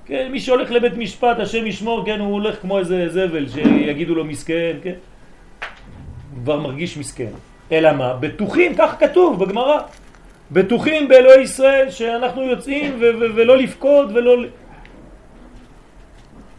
כן, 0.06 0.28
מי 0.32 0.40
שהולך 0.40 0.70
לבית 0.70 0.96
משפט, 0.96 1.38
השם 1.38 1.66
ישמור, 1.66 2.06
כן, 2.06 2.20
הוא 2.20 2.32
הולך 2.32 2.60
כמו 2.60 2.78
איזה 2.78 3.08
זבל 3.08 3.48
שיגידו 3.48 4.14
לו 4.14 4.24
מסכן, 4.24 4.76
כן? 4.82 4.94
כבר 6.42 6.60
מרגיש 6.60 6.98
מסכן. 6.98 7.30
אלא 7.72 7.92
מה? 7.92 8.14
בטוחים, 8.14 8.74
כך 8.78 8.96
כתוב 9.00 9.44
בגמרא. 9.44 9.80
בטוחים 10.52 11.08
באלוהי 11.08 11.40
ישראל 11.40 11.90
שאנחנו 11.90 12.42
יוצאים 12.42 12.96
ולא 13.00 13.56
לפקוד 13.56 14.10
ולא... 14.14 14.36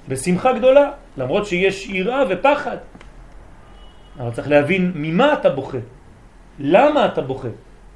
בשמחה 0.07 0.53
גדולה, 0.53 0.91
למרות 1.17 1.45
שיש 1.45 1.89
יראה 1.89 2.23
ופחד. 2.29 2.77
אבל 4.19 4.31
צריך 4.31 4.49
להבין 4.49 4.91
ממה 4.95 5.33
אתה 5.33 5.49
בוכה, 5.49 5.77
למה 6.59 7.05
אתה 7.05 7.21
בוכה. 7.21 7.47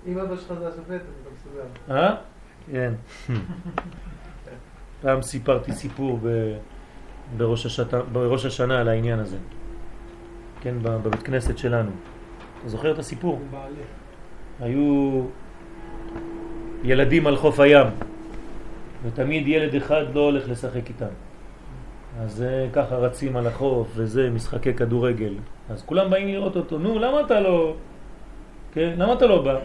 אם 0.08 0.18
אבא 0.18 0.36
שלך 0.36 0.54
זה 0.60 0.68
השופט, 0.68 0.90
אתה 0.90 1.30
מסוגל. 1.36 2.31
אה? 2.74 2.90
כן. 3.28 3.34
פעם 5.02 5.22
סיפרתי 5.22 5.72
סיפור 5.72 6.20
ב... 6.24 6.54
בראש, 7.38 7.66
השת... 7.66 7.94
בראש 7.94 8.46
השנה 8.46 8.80
על 8.82 8.88
העניין 8.88 9.20
הזה. 9.20 9.38
כן, 10.62 10.76
בבית 10.84 11.24
כנסת 11.24 11.58
שלנו. 11.58 11.92
אתה 12.60 12.70
זוכר 12.70 12.92
את 12.92 13.00
הסיפור? 13.00 13.42
היו 14.60 15.22
ילדים 16.84 17.28
על 17.28 17.36
חוף 17.36 17.60
הים, 17.60 17.88
ותמיד 19.04 19.48
ילד 19.48 19.76
אחד 19.76 20.06
לא 20.14 20.20
הולך 20.20 20.50
לשחק 20.50 20.90
איתם. 20.90 21.14
אז 22.20 22.46
ככה 22.74 22.96
רצים 22.96 23.38
על 23.38 23.48
החוף, 23.48 23.88
וזה 23.96 24.30
משחקי 24.30 24.74
כדורגל. 24.74 25.34
אז 25.70 25.84
כולם 25.84 26.10
באים 26.10 26.28
לראות 26.28 26.56
אותו, 26.56 26.80
נו, 26.80 27.00
למה 27.00 27.22
אתה 27.22 27.40
לא... 27.40 27.76
כן, 28.74 28.94
למה 28.98 29.14
אתה 29.14 29.26
לא 29.26 29.42
בא? 29.42 29.60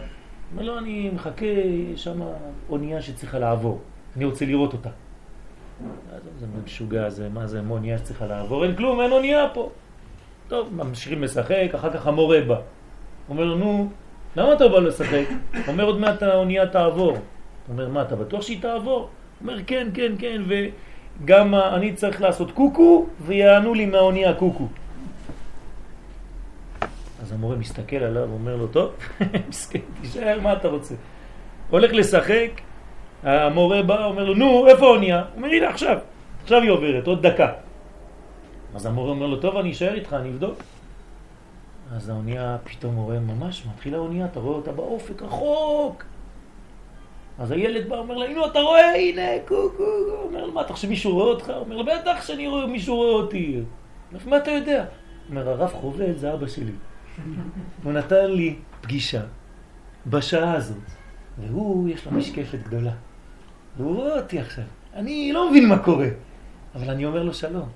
אומר 0.51 0.63
לו, 0.63 0.77
אני 0.77 1.09
מחכה, 1.15 1.45
שם 1.95 2.21
אונייה 2.69 3.01
שצריכה 3.01 3.39
לעבור, 3.39 3.79
אני 4.15 4.25
רוצה 4.25 4.45
לראות 4.45 4.73
אותה. 4.73 4.89
זה 6.39 6.45
משוגע, 6.65 7.09
זה, 7.09 7.29
מה 7.29 7.47
זה 7.47 7.61
אונייה 7.69 7.97
שצריכה 7.97 8.25
לעבור? 8.27 8.65
אין 8.65 8.75
כלום, 8.75 9.01
אין 9.01 9.11
אונייה 9.11 9.45
פה. 9.53 9.69
טוב, 10.47 10.73
ממשיכים 10.73 11.23
לשחק, 11.23 11.69
אחר 11.75 11.93
כך 11.93 12.07
המורה 12.07 12.41
בא. 12.41 12.59
אומר 13.29 13.43
לו, 13.43 13.57
נו, 13.57 13.89
למה 14.35 14.53
אתה 14.53 14.67
בא 14.67 14.79
לשחק? 14.79 15.25
אומר, 15.67 15.83
עוד 15.83 15.99
מעט 15.99 16.23
האונייה 16.23 16.67
תעבור. 16.67 17.17
אומר, 17.69 17.89
מה, 17.89 18.01
אתה 18.01 18.15
בטוח 18.15 18.41
שהיא 18.41 18.61
תעבור? 18.61 19.09
אומר, 19.41 19.59
כן, 19.67 19.87
כן, 19.93 20.11
כן, 20.19 20.41
וגם 20.47 21.55
אני 21.55 21.93
צריך 21.93 22.21
לעשות 22.21 22.51
קוקו, 22.51 23.05
ויענו 23.21 23.73
לי 23.73 23.85
מהאונייה 23.85 24.33
קוקו. 24.33 24.67
אז 27.27 27.33
המורה 27.33 27.55
מסתכל 27.55 27.95
עליו, 27.95 28.23
אומר 28.23 28.55
לו, 28.55 28.67
טוב, 28.67 28.91
מסכן, 29.49 29.79
תישאר, 30.01 30.39
מה 30.41 30.53
אתה 30.53 30.67
רוצה? 30.67 30.95
הולך 31.69 31.93
לשחק, 31.93 32.49
המורה 33.23 33.83
בא, 33.83 34.05
אומר 34.05 34.23
לו, 34.23 34.33
נו, 34.33 34.67
איפה 34.67 34.85
האונייה? 34.85 35.19
הוא 35.19 35.25
אומר, 35.35 35.47
הנה 35.47 35.69
עכשיו, 35.69 35.97
עכשיו 36.43 36.61
היא 36.61 36.71
עוברת, 36.71 37.07
עוד 37.07 37.27
דקה. 37.27 37.53
אז 38.75 38.85
המורה 38.85 39.09
אומר 39.09 39.25
לו, 39.25 39.39
טוב, 39.39 39.57
אני 39.57 39.71
אשאר 39.71 39.93
איתך, 39.93 40.13
אני 40.13 40.29
אבדוק. 40.29 40.59
אז 41.95 42.09
האונייה 42.09 42.57
פתאום 42.63 42.95
רואה 42.95 43.19
ממש, 43.19 43.65
מתחילה 43.73 43.97
האונייה, 43.97 44.25
אתה 44.25 44.39
רואה 44.39 44.55
אותה 44.55 44.71
באופק 44.71 45.21
רחוק. 45.21 46.03
אז 47.39 47.51
הילד 47.51 47.89
בא, 47.89 47.97
אומר 47.97 48.15
לה, 48.15 48.25
הנה 48.25 48.45
אתה 48.45 48.59
רואה, 48.59 48.95
הנה, 48.95 49.21
קוקו, 49.47 49.83
אומר 50.23 50.45
לו, 50.45 50.53
מה, 50.53 50.61
אתה 50.61 50.73
חושב 50.73 50.89
מישהו 50.89 51.13
רואה 51.13 51.27
אותך? 51.27 51.49
אומר 51.55 51.75
לו, 51.75 51.85
בטח 51.85 52.27
שאני 52.27 52.47
רואה, 52.47 52.67
מישהו 52.67 52.95
רואה 52.95 53.11
אותי. 53.11 53.59
מה 54.25 54.37
אתה 54.37 54.51
יודע? 54.51 54.85
אומר, 55.29 55.49
הרב 55.49 55.71
חובל 55.73 56.13
זה 56.17 56.33
אבא 56.33 56.47
שלי. 56.47 56.71
הוא 57.83 57.93
נתן 57.93 58.31
לי 58.31 58.55
פגישה 58.81 59.21
בשעה 60.07 60.53
הזאת, 60.53 60.77
והוא, 61.37 61.89
יש 61.89 62.05
לו 62.05 62.11
משקפת 62.11 62.59
גדולה. 62.63 62.93
והוא 63.77 63.95
רואה 63.95 64.19
אותי 64.19 64.39
עכשיו. 64.39 64.63
אני 64.93 65.31
לא 65.33 65.49
מבין 65.49 65.69
מה 65.69 65.79
קורה, 65.79 66.07
אבל 66.75 66.89
אני 66.89 67.05
אומר 67.05 67.23
לו 67.23 67.33
שלום. 67.33 67.69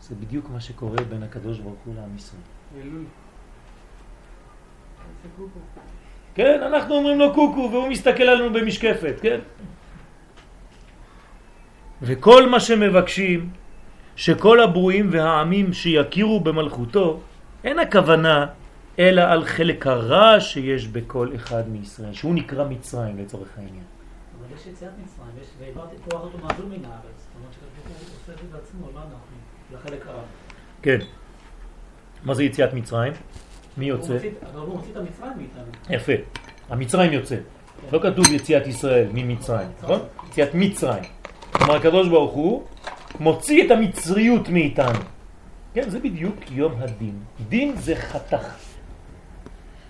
זה 0.00 0.14
בדיוק 0.14 0.50
מה 0.50 0.60
שקורה 0.60 1.04
בין 1.08 1.22
הקדוש 1.22 1.58
ברוך 1.58 1.80
הוא 1.84 1.94
לעם 1.94 2.16
ישראל. 2.16 2.42
כן, 6.34 6.60
אנחנו 6.62 6.94
אומרים 6.94 7.18
לו 7.18 7.34
קוקו 7.34 7.68
והוא 7.72 7.88
מסתכל 7.88 8.22
עלינו 8.22 8.52
במשקפת, 8.52 9.14
כן? 9.22 9.40
וכל 12.02 12.48
מה 12.48 12.60
שמבקשים 12.60 13.50
שכל 14.16 14.60
הברואים 14.60 15.08
והעמים 15.12 15.72
שיכירו 15.72 16.40
במלכותו, 16.40 17.20
אין 17.64 17.78
הכוונה 17.78 18.46
אלא 18.98 19.22
על 19.22 19.44
חלק 19.44 19.86
הרע 19.86 20.40
שיש 20.40 20.86
בכל 20.86 21.28
אחד 21.34 21.68
מישראל, 21.68 22.12
שהוא 22.12 22.34
נקרא 22.34 22.64
מצרים 22.68 23.18
לצורך 23.18 23.48
העניין. 23.56 23.84
אבל 24.38 24.56
יש 24.56 24.66
יציאת 24.66 24.90
מצרים, 25.04 25.30
והעברתי 25.58 25.96
כוח 26.10 26.22
אותו 26.22 26.38
מעביר 26.38 26.66
מן 26.66 26.84
הארץ. 26.84 27.04
זאת 27.16 27.28
אומרת 27.36 27.52
שקדוש 27.52 28.14
עושה 28.20 28.32
את 28.32 28.38
זה 28.38 28.56
בעצמו, 28.58 28.86
לא 28.94 28.98
אנחנו, 28.98 29.36
לחלק 29.72 30.06
הרע. 30.06 30.22
כן. 30.82 30.98
מה 32.24 32.34
זה 32.34 32.44
יציאת 32.44 32.74
מצרים? 32.74 33.12
מי 33.76 33.86
יוצא? 33.86 34.16
אבל 34.52 34.60
הוא 34.60 34.76
מוציא 34.76 34.92
את 34.92 34.96
המצרים 34.96 35.32
מאיתנו. 35.36 35.72
יפה. 35.90 36.12
המצרים 36.70 37.12
יוצא. 37.12 37.36
לא 37.92 37.98
כתוב 38.02 38.32
יציאת 38.32 38.66
ישראל 38.66 39.08
ממצרים, 39.12 39.68
נכון? 39.82 40.00
יציאת 40.28 40.48
מצרים. 40.54 41.04
כלומר 41.52 41.76
הקדוש 41.76 42.08
ברוך 42.08 42.32
הוא 42.32 42.64
מוציא 43.20 43.66
את 43.66 43.70
המצריות 43.70 44.48
מאיתנו. 44.48 44.98
כן, 45.74 45.90
זה 45.90 45.98
בדיוק 45.98 46.36
יום 46.50 46.72
הדין. 46.78 47.18
דין 47.48 47.76
זה 47.76 47.96
חתך. 47.96 48.73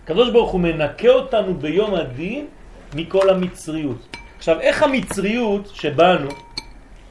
הקדוש 0.05 0.31
ברוך 0.31 0.51
הוא 0.51 0.61
מנקה 0.61 1.09
אותנו 1.09 1.55
ביום 1.55 1.95
הדין 1.95 2.47
מכל 2.95 3.31
המצריות. 3.31 4.17
עכשיו, 4.39 4.61
איך 4.61 4.83
המצריות 4.83 5.73
שבאנו, 5.75 6.29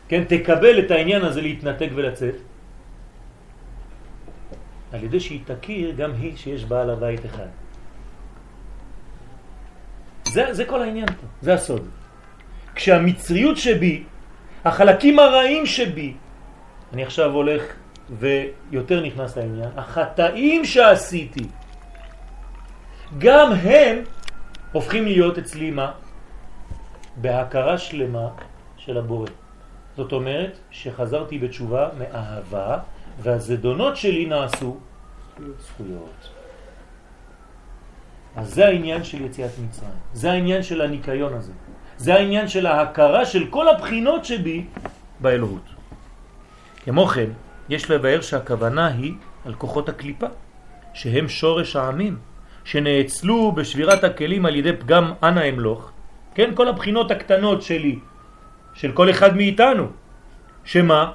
כן, 0.08 0.24
תקבל 0.24 0.80
את 0.80 0.92
העניין 0.92 1.22
הזה 1.26 1.42
להתנתק 1.42 1.90
ולצאת? 1.96 2.36
על 4.94 5.04
ידי 5.04 5.20
שהיא 5.20 5.40
תכיר 5.46 5.92
גם 5.98 6.12
היא 6.14 6.38
שיש 6.38 6.66
בעל 6.66 6.90
הבית 6.90 7.26
אחד. 7.26 7.50
זה, 10.30 10.54
זה 10.54 10.66
כל 10.66 10.82
העניין 10.82 11.08
פה, 11.08 11.28
זה 11.42 11.54
הסוד. 11.54 11.90
כשהמצריות 12.76 13.58
שבי, 13.58 14.04
החלקים 14.66 15.20
הרעים 15.20 15.66
שבי, 15.66 16.14
אני 16.94 17.04
עכשיו 17.04 17.32
הולך 17.32 17.64
ויותר 18.10 19.06
נכנס 19.06 19.38
לעניין, 19.38 19.70
החטאים 19.78 20.66
שעשיתי, 20.66 21.48
גם 23.18 23.52
הם 23.52 23.98
הופכים 24.72 25.06
להיות 25.06 25.38
אצלי 25.38 25.72
מה? 25.72 25.92
בהכרה 27.16 27.78
שלמה 27.78 28.28
של 28.78 28.98
הבורא. 28.98 29.30
זאת 29.98 30.12
אומרת 30.12 30.58
שחזרתי 30.72 31.40
בתשובה 31.40 31.90
מאהבה 32.00 32.78
והזדונות 33.22 33.98
שלי 33.98 34.26
נעשו 34.26 34.78
זכויות. 35.60 36.30
אז 38.36 38.54
זה 38.54 38.66
העניין 38.66 39.04
של 39.04 39.22
יציאת 39.26 39.52
מצרים, 39.66 40.00
זה 40.14 40.32
העניין 40.32 40.64
של 40.64 40.82
הניקיון 40.82 41.34
הזה, 41.34 41.52
זה 41.98 42.14
העניין 42.14 42.48
של 42.48 42.66
ההכרה 42.66 43.26
של 43.26 43.48
כל 43.50 43.68
הבחינות 43.70 44.26
שבי 44.26 44.66
באלוהות. 45.20 45.70
כמו 46.84 47.08
כן, 47.08 47.30
יש 47.70 47.92
לבאר 47.92 48.22
שהכוונה 48.22 48.88
היא 48.88 49.14
על 49.46 49.54
כוחות 49.54 49.90
הקליפה, 49.90 50.28
שהם 50.94 51.30
שורש 51.30 51.76
העמים, 51.76 52.18
שנאצלו 52.64 53.52
בשבירת 53.52 54.04
הכלים 54.04 54.46
על 54.46 54.56
ידי 54.56 54.74
פגם 54.74 55.14
אנא 55.24 55.50
אמלוך, 55.50 55.92
כן, 56.36 56.52
כל 56.56 56.68
הבחינות 56.68 57.12
הקטנות 57.12 57.62
שלי, 57.62 58.00
של 58.74 58.92
כל 58.92 59.10
אחד 59.10 59.36
מאיתנו, 59.36 59.88
שמה? 60.64 61.12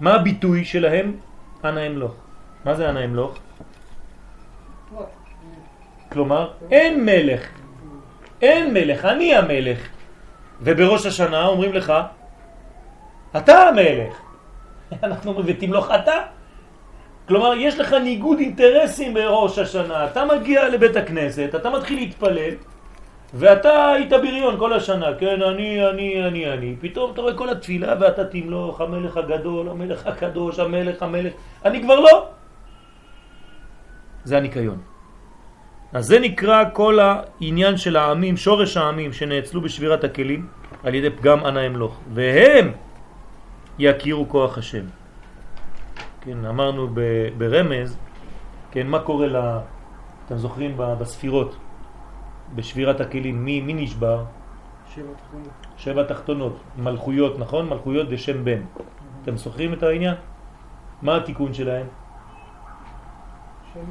מה 0.00 0.14
הביטוי 0.14 0.64
שלהם? 0.64 1.16
אנא 1.64 1.86
אמלוך. 1.86 2.14
מה 2.64 2.74
זה 2.74 2.90
אנא 2.90 3.04
אמלוך? 3.04 3.38
כלומר, 6.12 6.52
אין 6.70 7.04
מלך, 7.04 7.48
אין 8.42 8.74
מלך, 8.74 9.04
אני 9.04 9.34
המלך. 9.34 9.78
ובראש 10.60 11.06
השנה 11.06 11.46
אומרים 11.46 11.72
לך, 11.72 11.92
אתה 13.36 13.58
המלך. 13.58 14.14
אנחנו 15.02 15.30
אומרים, 15.30 15.46
ותמלוך 15.48 15.90
אתה? 15.90 16.37
כלומר, 17.28 17.52
יש 17.56 17.78
לך 17.78 17.92
ניגוד 17.92 18.38
אינטרסים 18.38 19.14
בראש 19.14 19.58
השנה. 19.58 20.06
אתה 20.06 20.24
מגיע 20.24 20.68
לבית 20.68 20.96
הכנסת, 20.96 21.50
אתה 21.54 21.70
מתחיל 21.70 21.98
להתפלל, 21.98 22.54
ואתה 23.34 23.92
היית 23.92 24.10
בריון 24.10 24.58
כל 24.58 24.72
השנה, 24.72 25.06
כן, 25.18 25.42
אני, 25.42 25.88
אני, 25.88 26.24
אני, 26.24 26.52
אני. 26.52 26.76
פתאום 26.80 27.12
אתה 27.12 27.20
רואה 27.20 27.34
כל 27.34 27.48
התפילה 27.48 27.94
ואתה 28.00 28.24
תמלוך, 28.24 28.80
המלך 28.80 29.16
הגדול, 29.16 29.68
המלך 29.68 30.06
הקדוש, 30.06 30.58
המלך, 30.58 31.02
המלך. 31.02 31.32
אני 31.64 31.82
כבר 31.82 32.00
לא. 32.00 32.26
זה 34.24 34.36
הניקיון. 34.36 34.78
אז 35.92 36.04
זה 36.06 36.18
נקרא 36.20 36.64
כל 36.72 36.98
העניין 37.00 37.76
של 37.76 37.96
העמים, 37.96 38.36
שורש 38.36 38.76
העמים 38.76 39.12
שנאצלו 39.12 39.60
בשבירת 39.60 40.04
הכלים 40.04 40.46
על 40.84 40.94
ידי 40.94 41.10
פגם 41.10 41.46
אנא 41.46 41.66
אמלוך, 41.66 42.00
והם 42.14 42.72
יכירו 43.78 44.28
כוח 44.28 44.58
השם. 44.58 44.84
כן, 46.20 46.44
אמרנו 46.44 46.88
ברמז, 47.38 47.96
כן, 48.70 48.86
מה 48.86 48.98
קורה 48.98 49.26
ל... 49.26 49.36
אתם 50.26 50.36
זוכרים 50.36 50.74
בספירות, 50.76 51.56
בשבירת 52.54 53.00
הכלים, 53.00 53.44
מי, 53.44 53.60
מי 53.60 53.74
נשבר? 53.74 54.24
שבע 54.94 55.12
תחתונות. 55.16 55.48
שבע 55.76 56.02
תחתונות, 56.04 56.56
מלכויות, 56.78 57.38
נכון? 57.38 57.68
מלכויות 57.68 58.08
בשם 58.08 58.44
בן. 58.44 58.60
אתם 59.22 59.36
זוכרים 59.36 59.72
את 59.72 59.82
העניין? 59.82 60.14
מה 61.02 61.16
התיקון 61.16 61.54
שלהם? 61.54 61.86
שבע. 63.74 63.82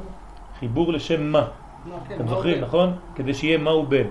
חיבור 0.58 0.92
לשם 0.92 1.22
מה. 1.32 1.46
אתם 2.14 2.28
זוכרים, 2.28 2.60
נכון? 2.60 2.92
כדי 3.14 3.34
שיהיה 3.34 3.58
מהו 3.58 3.86
בן. 3.86 4.06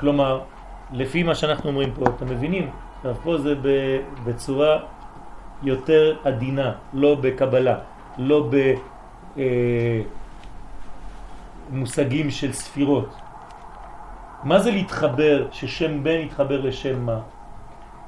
כלומר, 0.00 0.40
לפי 0.92 1.22
מה 1.22 1.34
שאנחנו 1.34 1.70
אומרים 1.70 1.92
פה, 1.94 2.04
אתם 2.16 2.26
מבינים? 2.26 2.70
עכשיו 2.96 3.14
פה 3.14 3.38
זה 3.38 3.54
ב- 3.62 4.00
בצורה 4.24 4.78
יותר 5.62 6.16
עדינה, 6.24 6.72
לא 6.92 7.14
בקבלה, 7.14 7.76
לא 8.18 8.50
במושגים 11.70 12.30
של 12.30 12.52
ספירות. 12.52 13.16
מה 14.44 14.58
זה 14.58 14.70
להתחבר, 14.70 15.46
ששם 15.52 16.04
בן 16.04 16.20
יתחבר 16.20 16.60
לשם 16.60 17.06
מה? 17.06 17.18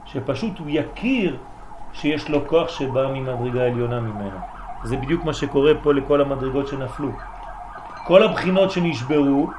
שפשוט 0.05 0.59
הוא 0.59 0.66
יכיר 0.70 1.36
שיש 1.92 2.28
לו 2.28 2.48
כוח 2.48 2.68
שבא 2.68 3.07
ממדרגה 3.14 3.66
עליונה 3.66 4.01
ממנו. 4.01 4.38
זה 4.84 4.96
בדיוק 4.96 5.24
מה 5.24 5.34
שקורה 5.34 5.72
פה 5.82 5.94
לכל 5.94 6.20
המדרגות 6.20 6.68
שנפלו. 6.68 7.11
כל 8.07 8.22
הבחינות 8.22 8.70
שנשברו, 8.70 9.51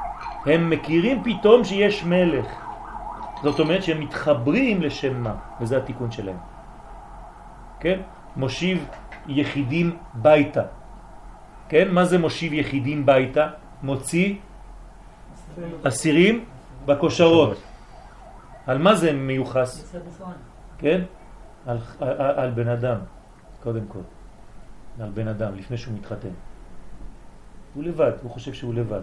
הם 0.46 0.70
מכירים 0.70 1.24
פתאום 1.24 1.64
שיש 1.64 2.04
מלך. 2.04 2.46
זאת 3.44 3.60
אומרת 3.60 3.84
שהם 3.84 4.00
מתחברים 4.00 4.82
לשם 4.82 5.24
מה, 5.24 5.34
וזה 5.62 5.78
התיקון 5.78 6.12
שלהם. 6.12 6.51
כן? 7.82 8.00
מושיב 8.36 8.86
יחידים 9.28 9.98
ביתה. 10.14 10.64
כן? 11.70 11.92
מה 11.92 12.06
זה 12.06 12.18
מושיב 12.18 12.54
יחידים 12.54 13.06
ביתה? 13.06 13.48
מוציא 13.84 14.36
אסירים 15.84 16.46
בקושרות. 16.86 17.58
על 18.68 18.78
מה 18.78 18.96
זה 18.96 19.14
מיוחס? 19.14 19.96
כן? 20.78 21.02
על, 21.66 21.78
על, 22.00 22.22
על 22.22 22.52
בן 22.52 22.68
אדם, 22.68 22.98
קודם 23.64 23.86
כל. 23.88 24.06
על 25.00 25.10
בן 25.10 25.28
אדם, 25.28 25.56
לפני 25.56 25.78
שהוא 25.78 25.94
מתחתן. 25.94 26.36
הוא 27.74 27.84
לבד, 27.84 28.12
הוא 28.22 28.32
חושב 28.32 28.54
שהוא 28.54 28.74
לבד. 28.74 29.02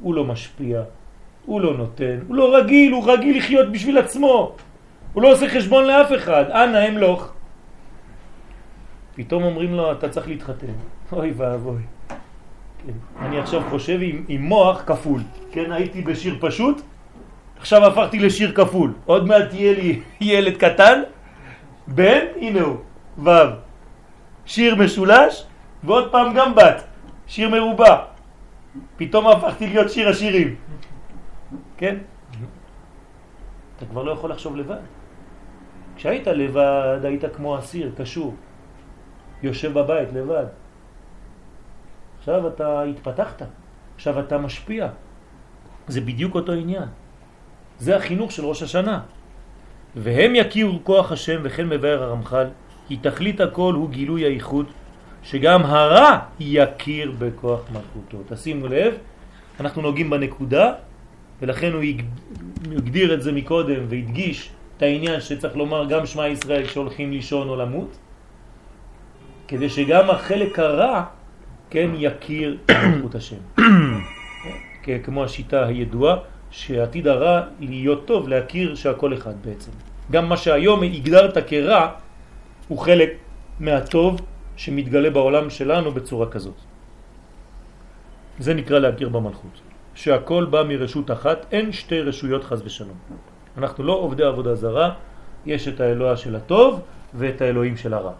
הוא 0.00 0.14
לא 0.14 0.24
משפיע, 0.24 0.82
הוא 1.46 1.60
לא 1.60 1.76
נותן, 1.76 2.18
הוא 2.28 2.36
לא 2.36 2.56
רגיל, 2.56 2.92
הוא 2.92 3.12
רגיל 3.12 3.38
לחיות 3.38 3.72
בשביל 3.72 3.98
עצמו. 3.98 4.56
הוא 5.12 5.22
לא 5.22 5.32
עושה 5.32 5.48
חשבון 5.48 5.84
לאף 5.84 6.12
אחד. 6.16 6.44
אנא 6.50 6.88
אמלוך. 6.88 7.35
פתאום 9.16 9.42
אומרים 9.42 9.74
לו, 9.74 9.92
אתה 9.92 10.08
צריך 10.08 10.28
להתחתן. 10.28 10.72
אוי 11.12 11.32
ואבוי. 11.36 11.82
כן. 12.86 12.92
אני 13.24 13.38
עכשיו 13.38 13.62
חושב 13.70 13.98
עם, 14.02 14.24
עם 14.28 14.42
מוח 14.42 14.82
כפול. 14.86 15.20
כן, 15.52 15.72
הייתי 15.72 16.02
בשיר 16.02 16.36
פשוט, 16.40 16.80
עכשיו 17.58 17.86
הפכתי 17.86 18.18
לשיר 18.18 18.52
כפול. 18.52 18.92
עוד 19.06 19.26
מעט 19.26 19.48
תהיה 19.50 19.72
לי 19.72 20.00
ילד 20.20 20.56
קטן, 20.56 21.02
בן, 21.86 22.24
הנה 22.36 22.60
הוא, 22.60 22.76
ו'. 23.18 23.30
שיר 24.46 24.74
משולש, 24.74 25.44
ועוד 25.84 26.12
פעם 26.12 26.34
גם 26.34 26.54
בת, 26.54 26.84
שיר 27.26 27.48
מרובע. 27.48 27.96
פתאום 28.96 29.26
הפכתי 29.26 29.66
להיות 29.66 29.90
שיר 29.90 30.08
השירים. 30.08 30.54
כן? 31.76 31.96
אתה 33.76 33.86
כבר 33.86 34.02
לא 34.02 34.12
יכול 34.12 34.30
לחשוב 34.30 34.56
לבד. 34.56 34.84
כשהיית 35.96 36.26
לבד, 36.26 37.00
היית 37.02 37.24
כמו 37.36 37.58
אסיר, 37.58 37.92
קשור. 37.96 38.34
יושב 39.42 39.78
בבית 39.78 40.08
לבד. 40.12 40.46
עכשיו 42.18 42.48
אתה 42.48 42.82
התפתחת, 42.82 43.42
עכשיו 43.96 44.20
אתה 44.20 44.38
משפיע. 44.38 44.88
זה 45.88 46.00
בדיוק 46.00 46.34
אותו 46.34 46.52
עניין. 46.52 46.88
זה 47.78 47.96
החינוך 47.96 48.32
של 48.32 48.44
ראש 48.44 48.62
השנה. 48.62 49.00
והם 49.96 50.34
יכירו 50.34 50.80
כוח 50.84 51.12
השם 51.12 51.40
וכן 51.42 51.68
מבאר 51.68 52.02
הרמח"ל, 52.02 52.46
כי 52.88 52.96
תכלית 52.96 53.40
הכל 53.40 53.74
הוא 53.74 53.90
גילוי 53.90 54.22
הייחוד, 54.22 54.66
שגם 55.22 55.62
הרע 55.64 56.18
יכיר 56.40 57.12
בכוח 57.18 57.60
מלכותו. 57.72 58.34
תשימו 58.34 58.68
לב, 58.68 58.94
אנחנו 59.60 59.82
נוגעים 59.82 60.10
בנקודה, 60.10 60.72
ולכן 61.42 61.72
הוא 61.72 61.82
הגדיר 62.76 63.14
את 63.14 63.22
זה 63.22 63.32
מקודם 63.32 63.82
והדגיש 63.88 64.50
את 64.76 64.82
העניין 64.82 65.20
שצריך 65.20 65.56
לומר 65.56 65.86
גם 65.88 66.06
שמע 66.06 66.28
ישראל 66.28 66.66
כשהולכים 66.66 67.12
לישון 67.12 67.48
או 67.48 67.56
למות, 67.56 67.96
כדי 69.48 69.68
שגם 69.68 70.10
החלק 70.10 70.58
הרע, 70.58 71.04
כן, 71.70 71.90
יכיר 71.94 72.56
מלכות 72.70 73.14
השם. 73.14 73.36
כן, 74.82 74.98
כמו 75.02 75.24
השיטה 75.24 75.66
הידועה, 75.66 76.16
שעתיד 76.50 77.06
הרע 77.06 77.40
להיות 77.60 78.06
טוב, 78.06 78.28
להכיר 78.28 78.74
שהכל 78.74 79.14
אחד 79.14 79.34
בעצם. 79.44 79.70
גם 80.10 80.28
מה 80.28 80.36
שהיום 80.36 80.82
הגדרת 80.82 81.38
כרע, 81.46 81.90
הוא 82.68 82.78
חלק 82.78 83.10
מהטוב 83.60 84.20
שמתגלה 84.56 85.10
בעולם 85.10 85.50
שלנו 85.50 85.92
בצורה 85.92 86.26
כזאת. 86.30 86.60
זה 88.38 88.54
נקרא 88.54 88.78
להכיר 88.78 89.08
במלכות. 89.08 89.60
שהכל 89.94 90.44
בא 90.50 90.62
מרשות 90.62 91.10
אחת, 91.10 91.46
אין 91.52 91.72
שתי 91.72 92.00
רשויות 92.00 92.44
חז 92.44 92.62
ושלום. 92.64 92.98
אנחנו 93.58 93.84
לא 93.84 93.92
עובדי 93.92 94.24
עבודה 94.24 94.54
זרה, 94.54 94.90
יש 95.46 95.68
את 95.68 95.80
האלוה 95.80 96.16
של 96.16 96.36
הטוב 96.36 96.80
ואת 97.14 97.40
האלוהים 97.40 97.76
של 97.76 97.94
הרע. 97.94 98.12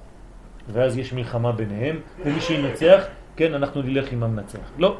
ואז 0.72 0.98
יש 0.98 1.12
מלחמה 1.12 1.52
ביניהם, 1.52 2.00
ומי 2.24 2.40
שינצח, 2.40 3.02
כן, 3.36 3.54
אנחנו 3.54 3.82
נלך 3.82 4.12
עם 4.12 4.22
המנצח. 4.22 4.58
לא. 4.78 4.96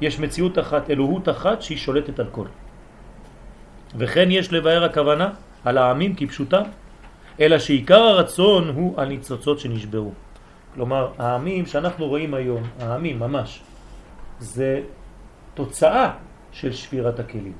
יש 0.00 0.20
מציאות 0.20 0.58
אחת, 0.58 0.90
אלוהות 0.90 1.28
אחת 1.28 1.62
שהיא 1.62 1.78
שולטת 1.78 2.18
על 2.18 2.26
כל. 2.32 2.46
וכן 3.96 4.30
יש 4.30 4.52
לבאר 4.52 4.84
הכוונה 4.84 5.30
על 5.64 5.78
העמים 5.78 6.14
כפשוטם, 6.14 6.62
אלא 7.40 7.58
שעיקר 7.58 8.00
הרצון 8.00 8.68
הוא 8.68 9.00
על 9.00 9.08
ניצוצות 9.08 9.58
שנשברו. 9.58 10.12
כלומר, 10.74 11.12
העמים 11.18 11.66
שאנחנו 11.66 12.06
רואים 12.06 12.34
היום, 12.34 12.62
העמים 12.80 13.18
ממש, 13.18 13.60
זה 14.38 14.80
תוצאה 15.54 16.10
של 16.52 16.72
שבירת 16.72 17.20
הכלים. 17.20 17.52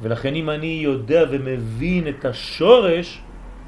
ולכן 0.00 0.34
אם 0.34 0.50
אני 0.50 0.80
יודע 0.82 1.24
ומבין 1.30 2.08
את 2.08 2.24
השורש, 2.24 3.22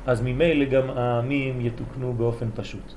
אז 0.07 0.22
ממילא 0.22 0.64
גם 0.64 0.90
העמים 0.90 1.61
יתוקנו 1.61 2.14
באופן 2.14 2.48
פשוט. 2.54 2.92